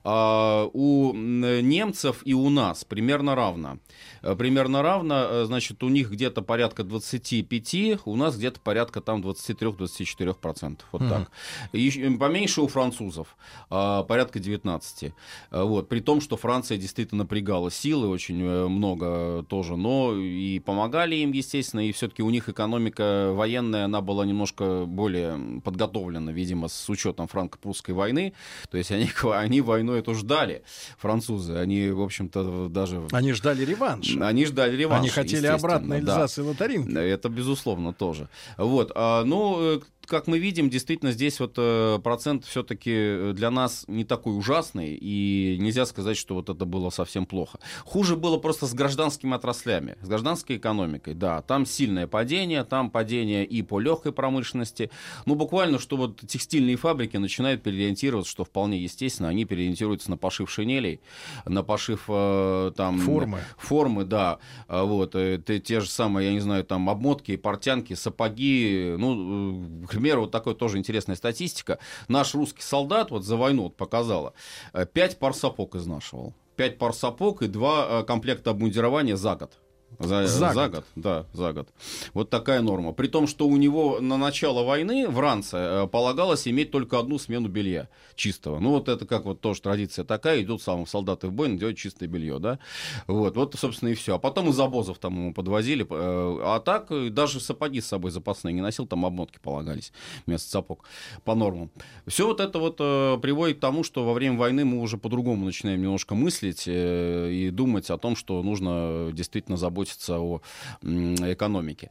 [0.04, 3.78] А, у немцев и у нас примерно равно.
[4.22, 9.22] Э, Примерно равно, э, значит, у них где-то порядка 25, у нас где-то порядка там
[9.22, 10.80] 23-24%.
[10.92, 11.10] Вот Мгм.
[11.10, 11.32] так.
[11.72, 13.36] И поменьше у французов,
[13.70, 15.14] а, порядка 19.
[15.52, 15.90] А, Вот.
[15.90, 21.32] При том, что Франция действительно напрягала силы очень э, много тоже, но и помогали им,
[21.32, 27.28] естественно, и все-таки у них экономика военная, она была немножко более подготовлена, видимо, с учетом
[27.28, 28.34] франко-прусской войны.
[28.70, 30.64] То есть они, они войну эту ждали,
[30.98, 31.54] французы.
[31.54, 33.08] Они, в общем-то, даже...
[33.12, 34.18] Они ждали реванш.
[34.20, 35.00] Они ждали реванш.
[35.00, 35.98] Они хотели обратно да.
[35.98, 36.90] Эльзас и Лотаринг.
[36.90, 38.28] Это безусловно тоже.
[38.58, 43.86] Вот, а, ну, э, как мы видим, действительно здесь вот э, процент все-таки для нас
[43.88, 47.60] не такой ужасный, и нельзя сказать, что вот это было совсем плохо.
[47.86, 53.46] Хуже было просто с гражданскими отраслями, с гражданской экономикой, да, там сильное падение, там падение
[53.46, 54.90] и по легкой промышленности,
[55.26, 60.50] ну, буквально, что вот текстильные фабрики начинают переориентироваться, что вполне естественно, они переориентируются на пошив
[60.50, 61.00] шинелей,
[61.46, 63.00] на пошив э, там...
[63.00, 63.40] Формы.
[63.58, 64.40] Формы, да.
[64.68, 68.96] А Вот, э, те, те же самые, я не знаю, там обмотки, портянки, сапоги.
[68.98, 71.80] Ну, э, примеру, вот такая тоже интересная статистика.
[72.08, 74.34] Наш русский солдат вот за войну вот показала.
[74.74, 76.34] э, Пять пар сапог изнашивал.
[76.56, 79.63] Пять пар сапог и два э, комплекта обмундирования за год.
[80.00, 80.72] За, За за год.
[80.72, 81.70] год, да, за год.
[82.14, 82.92] Вот такая норма.
[82.94, 87.20] При том, что у него на начало войны в ранце э, полагалось иметь только одну
[87.20, 88.60] смену белья чистого.
[88.60, 92.10] Ну, вот это как вот тоже традиция такая, идут самые солдаты в бой, надевают чистое
[92.10, 92.60] белье, да.
[93.08, 94.16] Вот, вот, собственно, и все.
[94.16, 95.86] А потом из обозов там ему подвозили.
[95.90, 99.92] э, А так э, даже сапоги с собой запасные не носил, там обмотки полагались
[100.26, 100.84] вместо сапог
[101.24, 101.70] по нормам.
[102.08, 102.78] Все вот это вот
[103.22, 107.90] приводит к тому, что во время войны мы уже по-другому начинаем немножко мыслить и думать
[107.90, 110.42] о том, что нужно действительно заботиться о
[110.82, 111.90] м, экономике.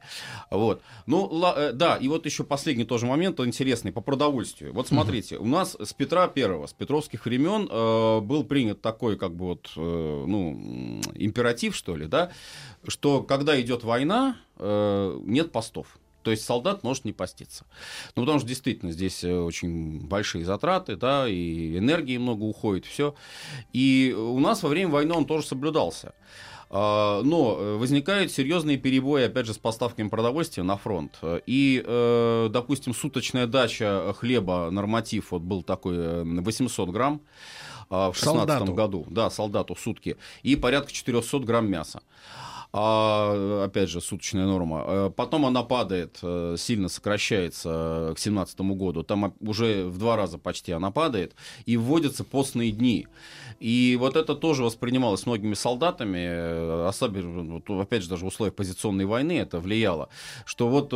[0.49, 0.81] Вот.
[1.05, 4.73] Ну, э, да, и вот еще последний тоже момент интересный по продовольствию.
[4.73, 9.35] Вот смотрите, у нас с Петра Первого, с петровских времен э, был принят такой, как
[9.35, 12.31] бы вот, э, ну, императив, что ли, да,
[12.87, 15.87] что когда идет война, э, нет постов.
[16.23, 17.65] То есть солдат может не поститься.
[18.15, 23.13] Ну, потому что действительно здесь э, очень большие затраты, да, и энергии много уходит, все.
[23.73, 26.13] И у нас во время войны он тоже соблюдался.
[26.75, 31.19] А, Но э, возникают серьезные перебои, опять же, с поставками продовольствия на фронт.
[31.45, 37.21] И, э, допустим, суточная дача хлеба, норматив вот был такой э, 800 грамм
[37.91, 38.73] а, в 2016 Солдату.
[38.73, 39.05] году.
[39.07, 40.17] Да, солдату сутки.
[40.41, 42.01] И порядка 400 грамм мяса.
[42.75, 44.83] А, опять же, суточная норма.
[44.87, 49.03] Э, Потом она падает, э, сильно сокращается э, к 2017 году.
[49.03, 51.35] Там уже в два раза почти она падает.
[51.67, 53.07] И вводятся постные дни.
[53.59, 59.37] И вот это тоже воспринималось многими солдатами, особенно, опять же, даже в условиях позиционной войны
[59.37, 60.09] это влияло,
[60.45, 60.89] что вот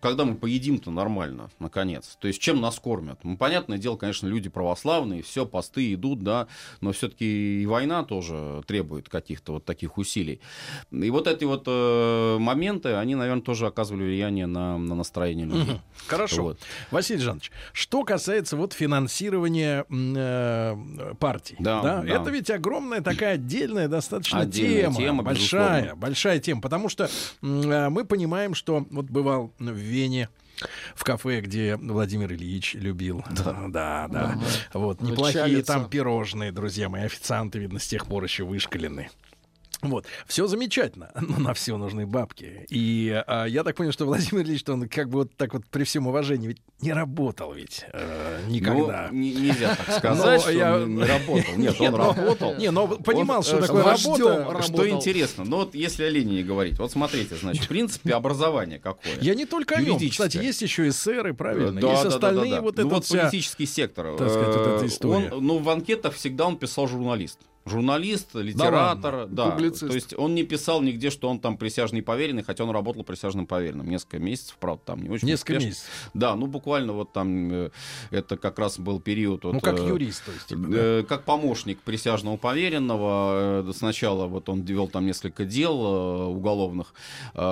[0.00, 3.18] когда мы поедим-то нормально, наконец, то есть чем нас кормят?
[3.24, 6.46] Ну, понятное дело, конечно, люди православные, все, посты идут, да,
[6.80, 10.40] но все-таки и война тоже требует каких-то вот таких усилий.
[10.90, 15.62] И вот эти вот э, моменты, они, наверное, тоже оказывали влияние на, на настроение людей.
[15.74, 15.80] Мгм.
[16.08, 16.42] Хорошо.
[16.42, 16.58] Вот.
[16.90, 22.04] Василий Жанович, что касается вот финансирования э, партий, Да, да.
[22.04, 25.96] это ведь огромная такая отдельная достаточно Отдельная тема, тема, большая, безусловно.
[26.00, 27.04] большая тема, потому что
[27.42, 30.28] э, мы понимаем, что вот бывал в Вене.
[30.94, 33.24] В кафе, где Владимир Ильич любил.
[33.30, 34.38] Да, да, да.
[34.74, 35.72] Вот, неплохие Началится.
[35.72, 37.04] там пирожные, друзья мои.
[37.04, 39.08] Официанты, видно, с тех пор еще вышкалены.
[39.82, 42.66] Вот, все замечательно, но на все нужны бабки.
[42.68, 45.84] И а, я так понял, что Владимир Ильич, он как бы вот так вот при
[45.84, 49.08] всем уважении ведь не работал ведь э, никогда.
[49.10, 51.56] Ну, не- нельзя так сказать, Но что я- он не работал.
[51.56, 52.56] Нет, он но- работал.
[52.56, 54.62] Не, но понимал, что э, такое работа.
[54.62, 59.14] Что интересно, ну вот если о Ленине говорить, вот смотрите, значит, в принципе, образование какое.
[59.20, 59.98] Я не только о нем.
[59.98, 61.80] Кстати, есть еще эсеры, правильно?
[61.80, 62.62] Да, есть остальные да, да.
[62.62, 63.20] вот ну, это вот вся...
[63.22, 64.16] политический сектор.
[64.16, 65.30] так сказать, вот эта э, история.
[65.38, 67.38] Ну, в анкетах всегда он писал журналист.
[67.66, 69.50] Журналист, литератор, да.
[69.50, 69.88] Публицист.
[69.88, 73.46] То есть он не писал нигде, что он там присяжный поверенный, хотя он работал присяжным
[73.46, 75.66] поверенным несколько месяцев, правда, там не очень Несколько успешно.
[75.68, 76.10] месяцев.
[76.14, 77.70] Да, ну буквально вот там э,
[78.10, 79.44] это как раз был период.
[79.44, 80.46] Ну, вот, как э, юрист, то есть.
[80.46, 80.76] типа, да.
[80.78, 86.94] Э, Как помощник присяжного поверенного, сначала вот он вел там несколько дел уголовных,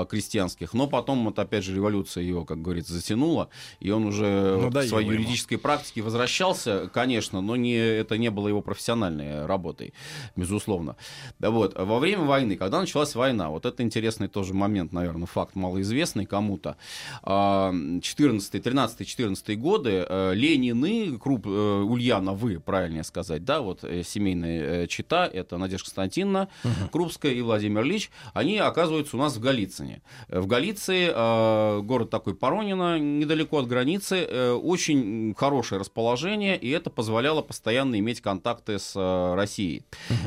[0.09, 3.49] крестьянских, но потом вот опять же революция его, как говорится, затянула,
[3.81, 5.19] и он уже вот к Надоело своей ему.
[5.21, 9.93] юридической практике возвращался, конечно, но не, это не было его профессиональной работой,
[10.37, 10.97] безусловно.
[11.39, 15.55] Да вот, во время войны, когда началась война, вот это интересный тоже момент, наверное, факт
[15.55, 16.77] малоизвестный кому-то,
[17.23, 24.03] а, 14, 13, 14 годы э, Ленины, Круп, э, Ульяновы, правильнее сказать, да, вот э,
[24.03, 26.49] семейная чита, это Надежда Константиновна
[26.93, 30.03] Крупская и Владимир Ильич, они оказываются у нас в Голицыне.
[30.29, 36.91] Э, В Голиции, э, город такой Поронина, недалеко от границы, очень хорошее расположение, и это
[36.91, 39.35] позволяло постоянно иметь контакты с э,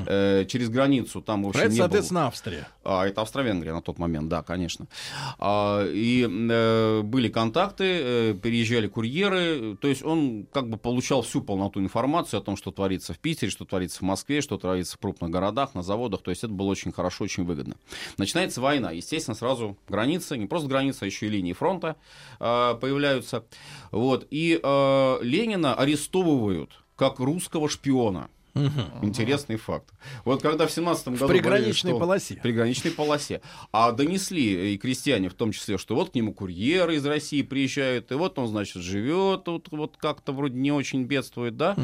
[0.05, 1.85] Э, Через границу там, в общем, Это, не было...
[1.85, 2.67] соответственно, Австрия.
[2.83, 4.87] А, это Австро-Венгрия на тот момент, да, конечно.
[5.39, 11.41] А, и э, были контакты, э, переезжали курьеры, то есть он как бы получал всю
[11.41, 14.99] полноту информации о том, что творится в Питере, что творится в Москве, что творится в
[14.99, 17.75] крупных городах, на заводах, то есть это было очень хорошо, очень выгодно.
[18.17, 21.95] Начинается война, естественно, сразу границы, не просто границы, а еще и линии фронта
[22.39, 23.45] э, появляются.
[23.91, 28.29] Вот, и э, Ленина арестовывают как русского шпиона.
[29.01, 29.93] Интересный факт.
[30.25, 31.17] Вот когда в 17 году...
[31.17, 32.35] В говорили, приграничной что- полосе.
[32.35, 33.41] в приграничной полосе.
[33.71, 38.11] А донесли и крестьяне в том числе, что вот к нему курьеры из России приезжают,
[38.11, 41.75] и вот он, значит, живет тут, вот как-то вроде не очень бедствует, да?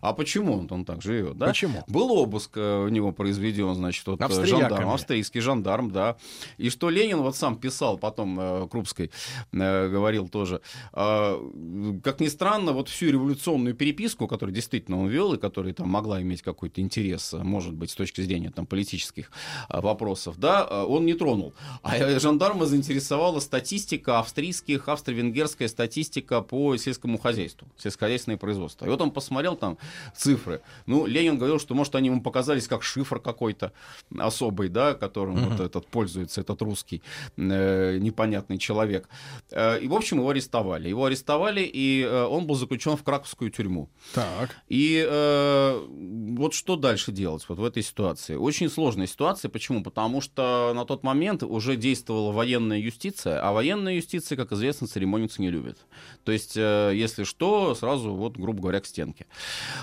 [0.00, 1.46] А почему он, он так живет, да?
[1.46, 1.82] Почему?
[1.86, 6.16] Был обыск э, у него произведен, значит, вот э, жандарм, австрийский жандарм, да.
[6.58, 9.10] И что Ленин вот сам писал потом э, Крупской,
[9.52, 10.60] э, говорил тоже,
[10.92, 15.88] э, как ни странно, вот всю революционную переписку, которую действительно он вел и которая там
[15.88, 19.30] могла иметь какой-то интерес, э, может быть, с точки зрения там политических
[19.68, 21.54] э, вопросов, да, э, он не тронул.
[21.82, 28.86] А жандарма заинтересовала статистика австрийских, австро-венгерская статистика по сельскому хозяйству, сельскохозяйственное производство.
[28.86, 29.78] И вот он посмотрел там
[30.16, 30.60] цифры.
[30.86, 33.72] Ну, Ленин говорил, что, может, они ему показались как шифр какой-то
[34.18, 37.02] особый, да, которым вот этот пользуется, этот русский
[37.36, 39.08] э, непонятный человек.
[39.50, 40.88] Э, и, в общем, его арестовали.
[40.88, 43.88] Его арестовали, и э, он был заключен в краковскую тюрьму.
[44.14, 44.50] Так.
[44.68, 48.34] И э, вот что дальше делать вот в этой ситуации?
[48.34, 49.48] Очень сложная ситуация.
[49.48, 49.82] Почему?
[49.82, 55.40] Потому что на тот момент уже действовала военная юстиция, а военная юстиция, как известно, церемониться
[55.40, 55.78] не любит.
[56.24, 59.26] То есть, э, если что, сразу, вот, грубо говоря, к стенке.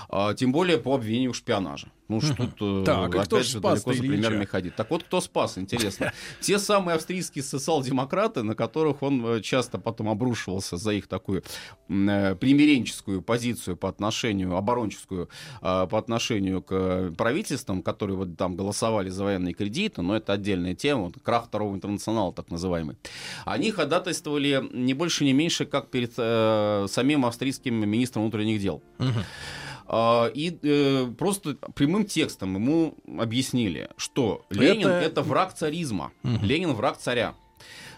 [0.08, 1.90] А, тем более по обвинению в шпионаже.
[2.10, 4.74] Ну, что тут, э, Так, кто опять ж же, спас-то далеко за примерами ходить.
[4.74, 6.12] Так вот, кто спас, интересно.
[6.40, 11.44] Те самые австрийские социал-демократы, на которых он э, часто потом обрушивался за их такую
[11.88, 15.28] э, примиренческую позицию по отношению, оборонческую
[15.62, 20.74] э, по отношению к правительствам, которые вот там голосовали за военные кредиты, но это отдельная
[20.74, 22.96] тема, вот крах второго интернационала так называемый.
[23.44, 28.82] Они ходатайствовали не больше, не меньше, как перед э, самим австрийским министром внутренних дел.
[28.98, 36.72] А, И э, просто прямым текстом ему объяснили, что Ленин Это- это, враг царизма, Ленин
[36.74, 37.34] враг царя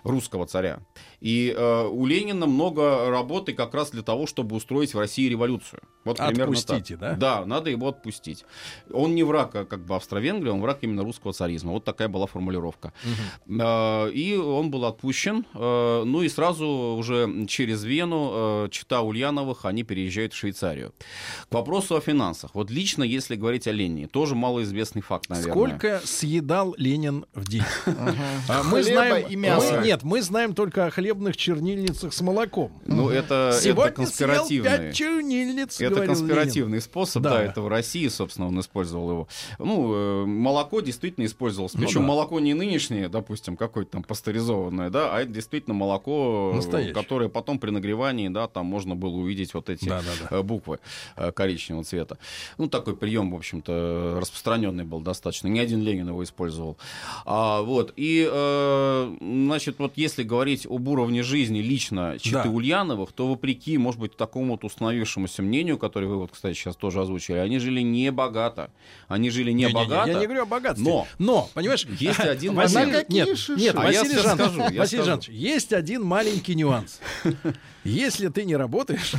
[0.03, 0.81] русского царя.
[1.23, 5.81] И э, у Ленина много работы как раз для того, чтобы устроить в России революцию.
[6.05, 7.17] Вот примерно Отпустите, так.
[7.17, 7.39] да?
[7.41, 8.45] Да, надо его отпустить.
[8.93, 11.71] Он не враг а, как бы Австро-Венгрии, он враг именно русского царизма.
[11.71, 12.93] Вот такая была формулировка.
[13.49, 15.47] Э, И он был отпущен.
[15.55, 16.67] э, Ну и сразу
[16.99, 20.93] уже через Вену, э, чита Ульяновых, они переезжают в Швейцарию.
[21.49, 22.51] К вопросу о финансах.
[22.55, 25.53] Вот лично, если говорить о Ленине, тоже малоизвестный факт, наверное.
[25.53, 27.63] Сколько съедал Ленин в день?
[27.87, 28.63] А,
[29.31, 32.73] и мы- нет, мы знаем только о хлебе хлебных чернильницах с молоком.
[32.87, 34.71] Ну, это, Сегодня это конспиративный.
[34.71, 36.81] пять чернильниц, Это конспиративный Ленин.
[36.83, 37.31] способ, Да.
[37.35, 37.43] да.
[37.45, 39.29] это в России, собственно, он использовал его.
[39.59, 41.75] Ну, э, молоко действительно использовалось.
[41.75, 42.07] Ну Причем да.
[42.07, 46.95] молоко не нынешнее, допустим, какое-то там пастеризованное, да, а это действительно молоко, э, Настоящее.
[46.95, 50.39] которое потом при нагревании, да, там можно было увидеть вот эти Да-да-да.
[50.39, 50.79] э, буквы
[51.17, 52.17] э, коричневого цвета.
[52.57, 55.49] Ну, такой прием, в общем-то, распространенный был достаточно.
[55.49, 56.79] Не один Ленин его использовал.
[57.27, 57.93] А, вот.
[57.97, 62.49] И, э, значит, вот если говорить об уровне жизни лично Читы Да.
[62.51, 67.01] Ульяновых, то вопреки, может быть, такому вот установившемуся мнению, которое вы вот, кстати, сейчас тоже
[67.01, 68.71] озвучили, они жили не богато.
[69.09, 70.11] Они жили не, Не-не-не, богато.
[70.11, 70.85] Я не говорю о богатстве.
[70.85, 73.09] но Но, понимаешь, Есть один Василий, момент.
[73.09, 75.03] нет, нет, А я Василий сейчас Жанович, скажу, я Василий.
[75.03, 77.01] Жанович, есть один маленький нюанс.
[77.85, 79.13] Если ты не работаешь,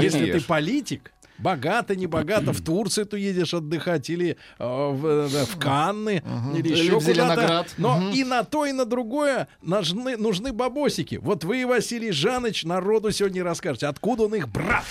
[0.00, 5.06] если не ты политик, богато, не богато, в Турцию ты едешь отдыхать или э, в,
[5.06, 6.22] э, в Канны,
[6.54, 7.66] или Или еще куда-то.
[7.78, 8.10] Но Мгм.
[8.12, 11.16] и на то, и на другое нужны, нужны бабосики.
[11.22, 14.82] Вот вы, Василий Жанович, народу сегодня расскажете, откуда он их брал.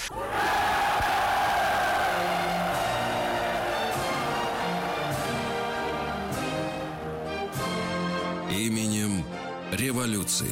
[8.51, 9.23] Именем
[9.71, 10.51] революции.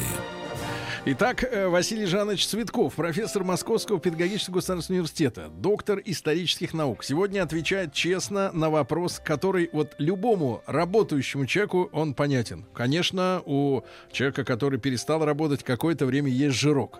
[1.06, 7.94] Итак, э, Василий Жанович Цветков, профессор Московского педагогического государственного университета, доктор исторических наук, сегодня отвечает
[7.94, 12.66] честно на вопрос, который вот любому работающему человеку он понятен.
[12.74, 17.00] Конечно, у человека, который перестал работать какое-то время, есть жирок.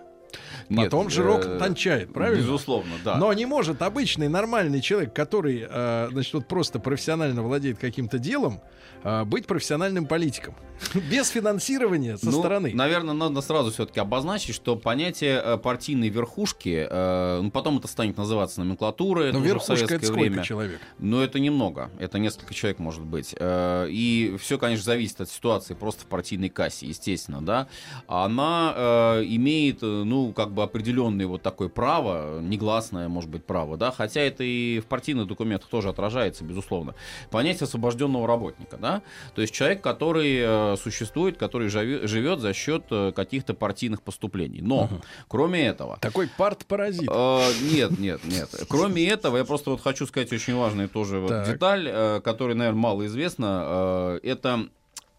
[0.68, 2.40] Нет, Потом жирок э, тончает, правильно?
[2.42, 3.16] Безусловно, да.
[3.16, 8.60] Но не может обычный нормальный человек, который, э, значит, вот просто профессионально владеет каким-то делом,
[9.04, 10.54] э, быть профессиональным политиком
[11.10, 12.72] без финансирования со Ну, стороны.
[12.74, 18.16] Наверное, надо сразу все-таки обозначить, что понятие э, партийной верхушки, э, ну, потом это станет
[18.16, 20.42] называться номенклатурой, Но в верхушка это сколько время.
[20.44, 20.80] человек?
[20.98, 23.34] Но это немного, это несколько человек может быть.
[23.38, 27.68] Э, И все, конечно, зависит от ситуации просто в партийной кассе, естественно, да.
[28.06, 29.86] Она э, имеет, э,
[30.20, 34.80] ну, как бы определенное вот такое право, негласное, может быть, право, да, хотя это и
[34.80, 36.94] в партийных документах тоже отражается, безусловно.
[37.30, 39.02] Понятие освобожденного работника, да,
[39.34, 44.60] то есть человек, который э, существует, который живе- живет за счет э, каких-то партийных поступлений.
[44.62, 44.88] Но,
[45.28, 47.08] кроме этого, Такой парт-паразит.
[47.10, 47.40] Э,
[47.72, 48.48] Нет, нет, нет.
[48.68, 52.80] Кроме этого, я просто вот хочу сказать очень важную тоже вот деталь, э, которая, наверное,
[52.80, 53.62] мало известна.
[53.64, 54.66] Э, Это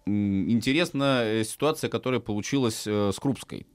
[0.06, 3.66] м, интересная э, ситуация, которая получилась э, с Крупской.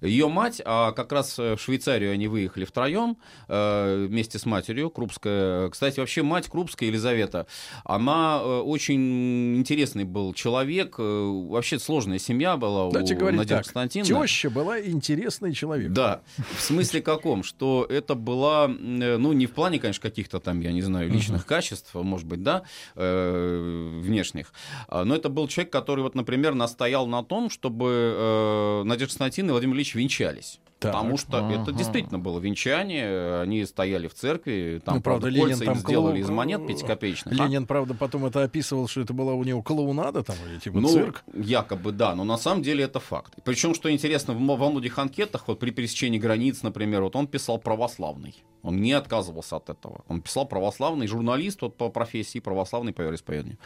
[0.00, 3.16] Ее мать, а как раз э, в Швейцарию они выехали втроем
[3.48, 5.68] вместе с матерью Крупская.
[5.70, 7.46] Кстати, вообще мать Крупская, Елизавета,
[7.84, 10.96] она очень интересный был человек.
[10.98, 13.64] Вообще сложная семья была Давайте у говорить Надежды так.
[13.64, 14.26] Константиновны.
[14.26, 15.92] Теща была интересный человек.
[15.92, 16.22] Да,
[16.56, 17.42] в смысле каком?
[17.42, 21.94] Что это была, ну, не в плане, конечно, каких-то там, я не знаю, личных качеств,
[21.94, 22.62] может быть, да,
[22.94, 24.52] внешних,
[24.88, 29.50] а, но это был человек, который, вот, например, настоял на том, чтобы э, Надежда Константиновна
[29.50, 30.60] и Владимир Ильич венчались.
[30.82, 30.92] Так.
[30.92, 31.72] Потому что это Ага.
[31.72, 35.80] действительно было венчание, они стояли в церкви, там, Ну, правда, правда, Ленин кольца там им
[35.80, 37.38] сделали клоу- из монет пятикопеечных.
[37.40, 37.44] а?
[37.44, 40.88] Ленин, правда, потом это описывал, что это была у него клоунада там, или типа Ну,
[40.88, 41.22] цирк.
[41.34, 43.34] якобы да, но на самом деле это факт.
[43.44, 48.34] Причем, что интересно, во многих анкетах, вот при пересечении границ, например, вот он писал православный.
[48.64, 50.04] Он не отказывался от этого.
[50.06, 53.58] Он писал православный журналист вот, по профессии, православный по вероисповеданию.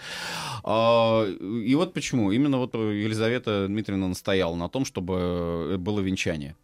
[0.64, 2.32] А, и вот почему.
[2.32, 6.56] Именно вот Елизавета Дмитриевна настояла на том, чтобы было венчание.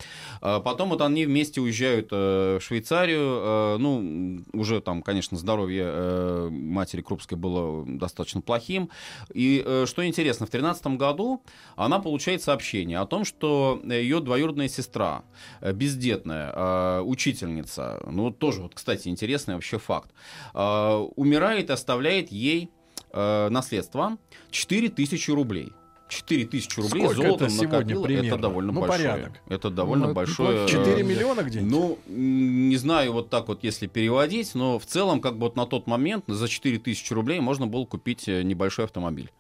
[0.43, 3.21] А потом вот они вместе уезжают э, в Швейцарию.
[3.21, 8.91] Э, Ну, уже там, конечно, здоровье э, матери Крупской было достаточно плохим.
[9.33, 11.43] И что интересно, в 2013 году
[11.77, 15.23] она получает сообщение о том, что ее двоюродная сестра,
[15.61, 20.11] бездетная учительница, ну тоже, вот, кстати, интересный вообще факт,
[20.55, 22.71] умирает и оставляет ей
[23.13, 24.19] наследство
[24.51, 25.73] 4000 рублей.
[26.13, 28.27] 4 тысячи рублей Сколько золотом это сегодня накопила, примерно?
[28.29, 29.09] это довольно Ну, большое.
[29.11, 29.33] порядок.
[29.49, 30.69] Это довольно Ну, большое.
[30.69, 31.71] 4 э, миллиона где-нибудь?
[31.73, 35.67] ну, не знаю, вот так вот, если переводить, но в целом, как бы вот на
[35.67, 39.31] тот момент за 4000 рублей можно было купить э, небольшой автомобиль.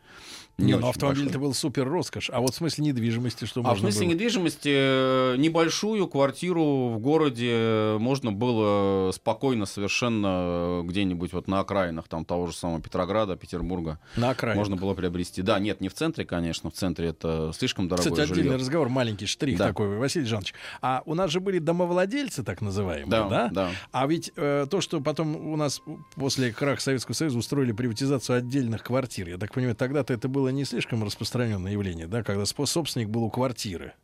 [0.62, 2.30] Не, Не ну автомобиль это был супер роскошь.
[2.32, 4.14] А вот в смысле недвижимости, что А в можно смысле было?
[4.14, 12.08] недвижимости э, небольшую квартиру в городе можно было спокойно совершенно э, где-нибудь вот на окраинах
[12.08, 14.58] там того же самого Петрограда, Петербурга На окраине.
[14.58, 15.42] можно было приобрести.
[15.42, 18.42] Да, нет, не в центре, конечно, в центре это слишком дорогое Кстати, жилье.
[18.42, 19.68] отдельный разговор, маленький штрих Да.
[19.68, 20.54] такой, Василий Жанович.
[20.80, 23.28] А у нас же были домовладельцы, так называемые, да?
[23.28, 23.70] Да, да.
[23.90, 25.80] А ведь э, то, что потом у нас
[26.14, 30.64] после краха Советского Союза устроили приватизацию отдельных квартир, я так понимаю, тогда-то это было не
[30.64, 33.94] слишком распространенное явление, да, когда собственник был у квартиры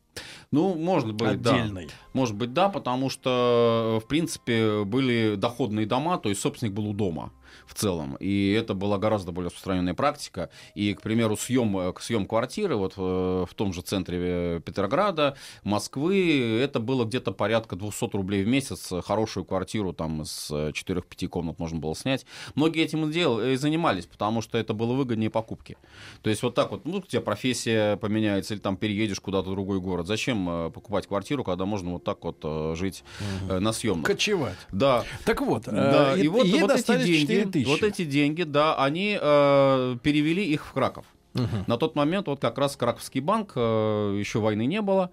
[0.50, 1.54] Ну, может быть, да.
[1.54, 1.88] отдельной.
[2.12, 6.88] Может быть, да, потому что, э, в принципе, были доходные дома, то есть собственник был
[6.88, 7.32] у дома.
[7.68, 8.16] В целом.
[8.18, 10.50] И это была гораздо более распространенная практика.
[10.74, 17.04] И, к примеру, съем, съем квартиры вот в том же центре Петрограда, Москвы, это было
[17.04, 18.90] где-то порядка 200 рублей в месяц.
[19.04, 22.24] Хорошую квартиру там с 4-5 комнат можно было снять.
[22.54, 25.76] Многие этим и, дел, и занимались, потому что это было выгоднее покупки.
[26.22, 29.52] То есть вот так вот, ну, у тебя профессия поменяется, или там переедешь куда-то в
[29.52, 30.06] другой город.
[30.06, 33.04] Зачем э, покупать квартиру, когда можно вот так вот э, жить
[33.48, 34.06] э, на съемных?
[34.06, 34.58] Кочевать.
[34.72, 35.04] Да.
[35.24, 36.16] Так вот, да.
[36.16, 40.66] и, и вот, и вот эти деньги, вот эти деньги, да, они э, перевели их
[40.66, 41.06] в Краков.
[41.34, 41.64] Угу.
[41.66, 45.10] На тот момент вот как раз Краковский банк, э, еще войны не было.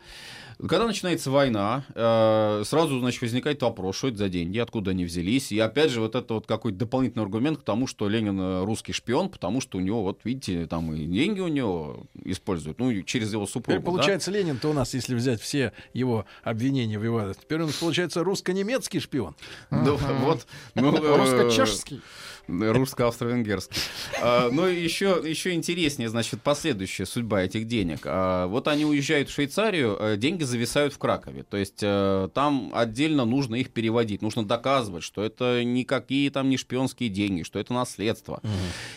[0.57, 5.51] Когда начинается война, э, сразу, значит, возникает вопрос, что это за деньги, откуда они взялись.
[5.51, 8.93] И опять же, вот это вот какой-то дополнительный аргумент к тому, что Ленин э, русский
[8.93, 13.33] шпион, потому что у него, вот видите, там и деньги у него используют, ну, через
[13.33, 13.79] его супругу.
[13.79, 14.37] Теперь, получается, да?
[14.37, 17.33] Ленин-то у нас, если взять все его обвинения в его...
[17.33, 19.35] Теперь он, получается, русско-немецкий шпион.
[19.71, 20.47] Ну, вот.
[20.73, 21.99] Ну, Русско-чешский.
[22.47, 23.79] Русско-австро-венгерский.
[24.21, 28.01] А, но еще, еще интереснее, значит, последующая судьба этих денег.
[28.05, 31.43] А, вот они уезжают в Швейцарию, а деньги зависают в Кракове.
[31.43, 34.21] То есть э, там отдельно нужно их переводить.
[34.21, 38.39] Нужно доказывать, что это никакие там не шпионские деньги, что это наследство.
[38.43, 38.51] Угу.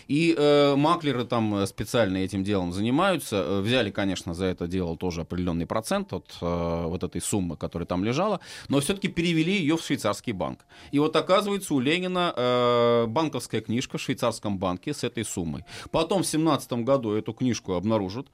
[0.09, 3.37] И э, маклеры там специально этим делом занимаются.
[3.37, 7.87] Э, взяли, конечно, за это дело тоже определенный процент от э, вот этой суммы, которая
[7.87, 10.67] там лежала, но все-таки перевели ее в швейцарский банк.
[10.91, 15.65] И вот оказывается, у Ленина э, банк банковская книжка в швейцарском банке с этой суммой.
[15.93, 18.27] Потом в 2017 году эту книжку обнаружат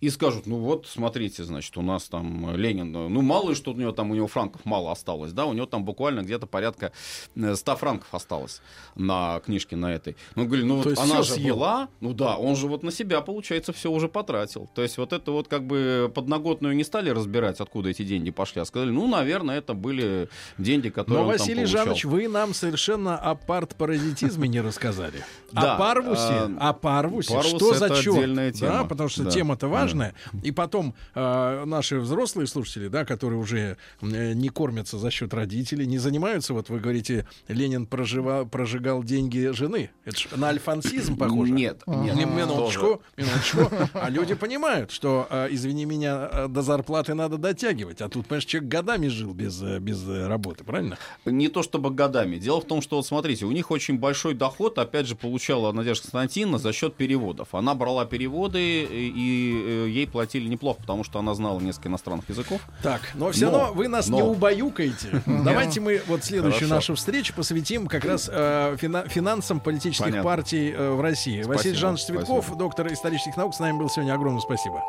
[0.00, 3.74] и скажут, ну вот, смотрите, значит, у нас там Ленин, ну мало ли, что у
[3.74, 6.92] него там, у него франков мало осталось, да, у него там буквально где-то порядка
[7.34, 8.62] 100 э, франков осталось
[8.94, 10.16] на книжке на этой.
[10.36, 13.72] Ну, говорю, ну вот она же была, ну да, он же вот на себя, получается,
[13.72, 14.68] все уже потратил.
[14.74, 18.60] То есть вот это вот как бы подноготную не стали разбирать, откуда эти деньги пошли,
[18.60, 22.54] а сказали, ну, наверное, это были деньги, которые Но, он Василий там Жанович, вы нам
[22.54, 25.24] совершенно о парт-паразитизме не рассказали.
[25.52, 25.74] Да.
[25.74, 26.20] О Парвусе,
[26.60, 28.54] А, о Парвусе, Парвус что за черт?
[28.54, 28.72] тема.
[28.72, 29.30] Да, потому что Да.
[29.30, 30.14] тема-то важная.
[30.42, 35.86] И потом э, наши взрослые слушатели, да, которые уже э, не кормятся за счет родителей,
[35.86, 39.90] не занимаются, вот вы говорите, Ленин прожива, прожигал деньги жены.
[40.04, 41.52] Это ж на альфансизм похоже.
[41.52, 42.14] Нет, нет.
[42.14, 43.70] Не, минуточку, минуточку.
[43.94, 48.00] А люди понимают, что, э, извини меня, э, до зарплаты надо дотягивать.
[48.02, 50.98] А тут, понимаешь, человек годами жил без, э, без э, работы, правильно?
[51.24, 52.36] Не то чтобы годами.
[52.36, 56.02] Дело в том, что, вот смотрите, у них очень большой доход, опять же, получала Надежда
[56.02, 57.54] Константиновна за счет переводов.
[57.54, 62.60] Она брала переводы, и, э, ей платили неплохо, потому что она знала несколько иностранных языков.
[62.82, 64.16] Так, но все Но, равно вы нас но.
[64.16, 65.22] не убаюкаете.
[65.26, 70.90] Давайте мы вот следующую нашу встречу посвятим как раз э, фина- финансам политических партий э,
[70.90, 71.42] в России.
[71.44, 74.12] Василий Жанович Цветков, доктор исторических наук, с нами был сегодня.
[74.14, 74.82] Огромное спасибо.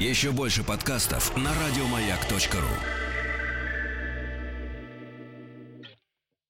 [0.00, 3.03] Еще больше подкастов на радиомаяк.ру.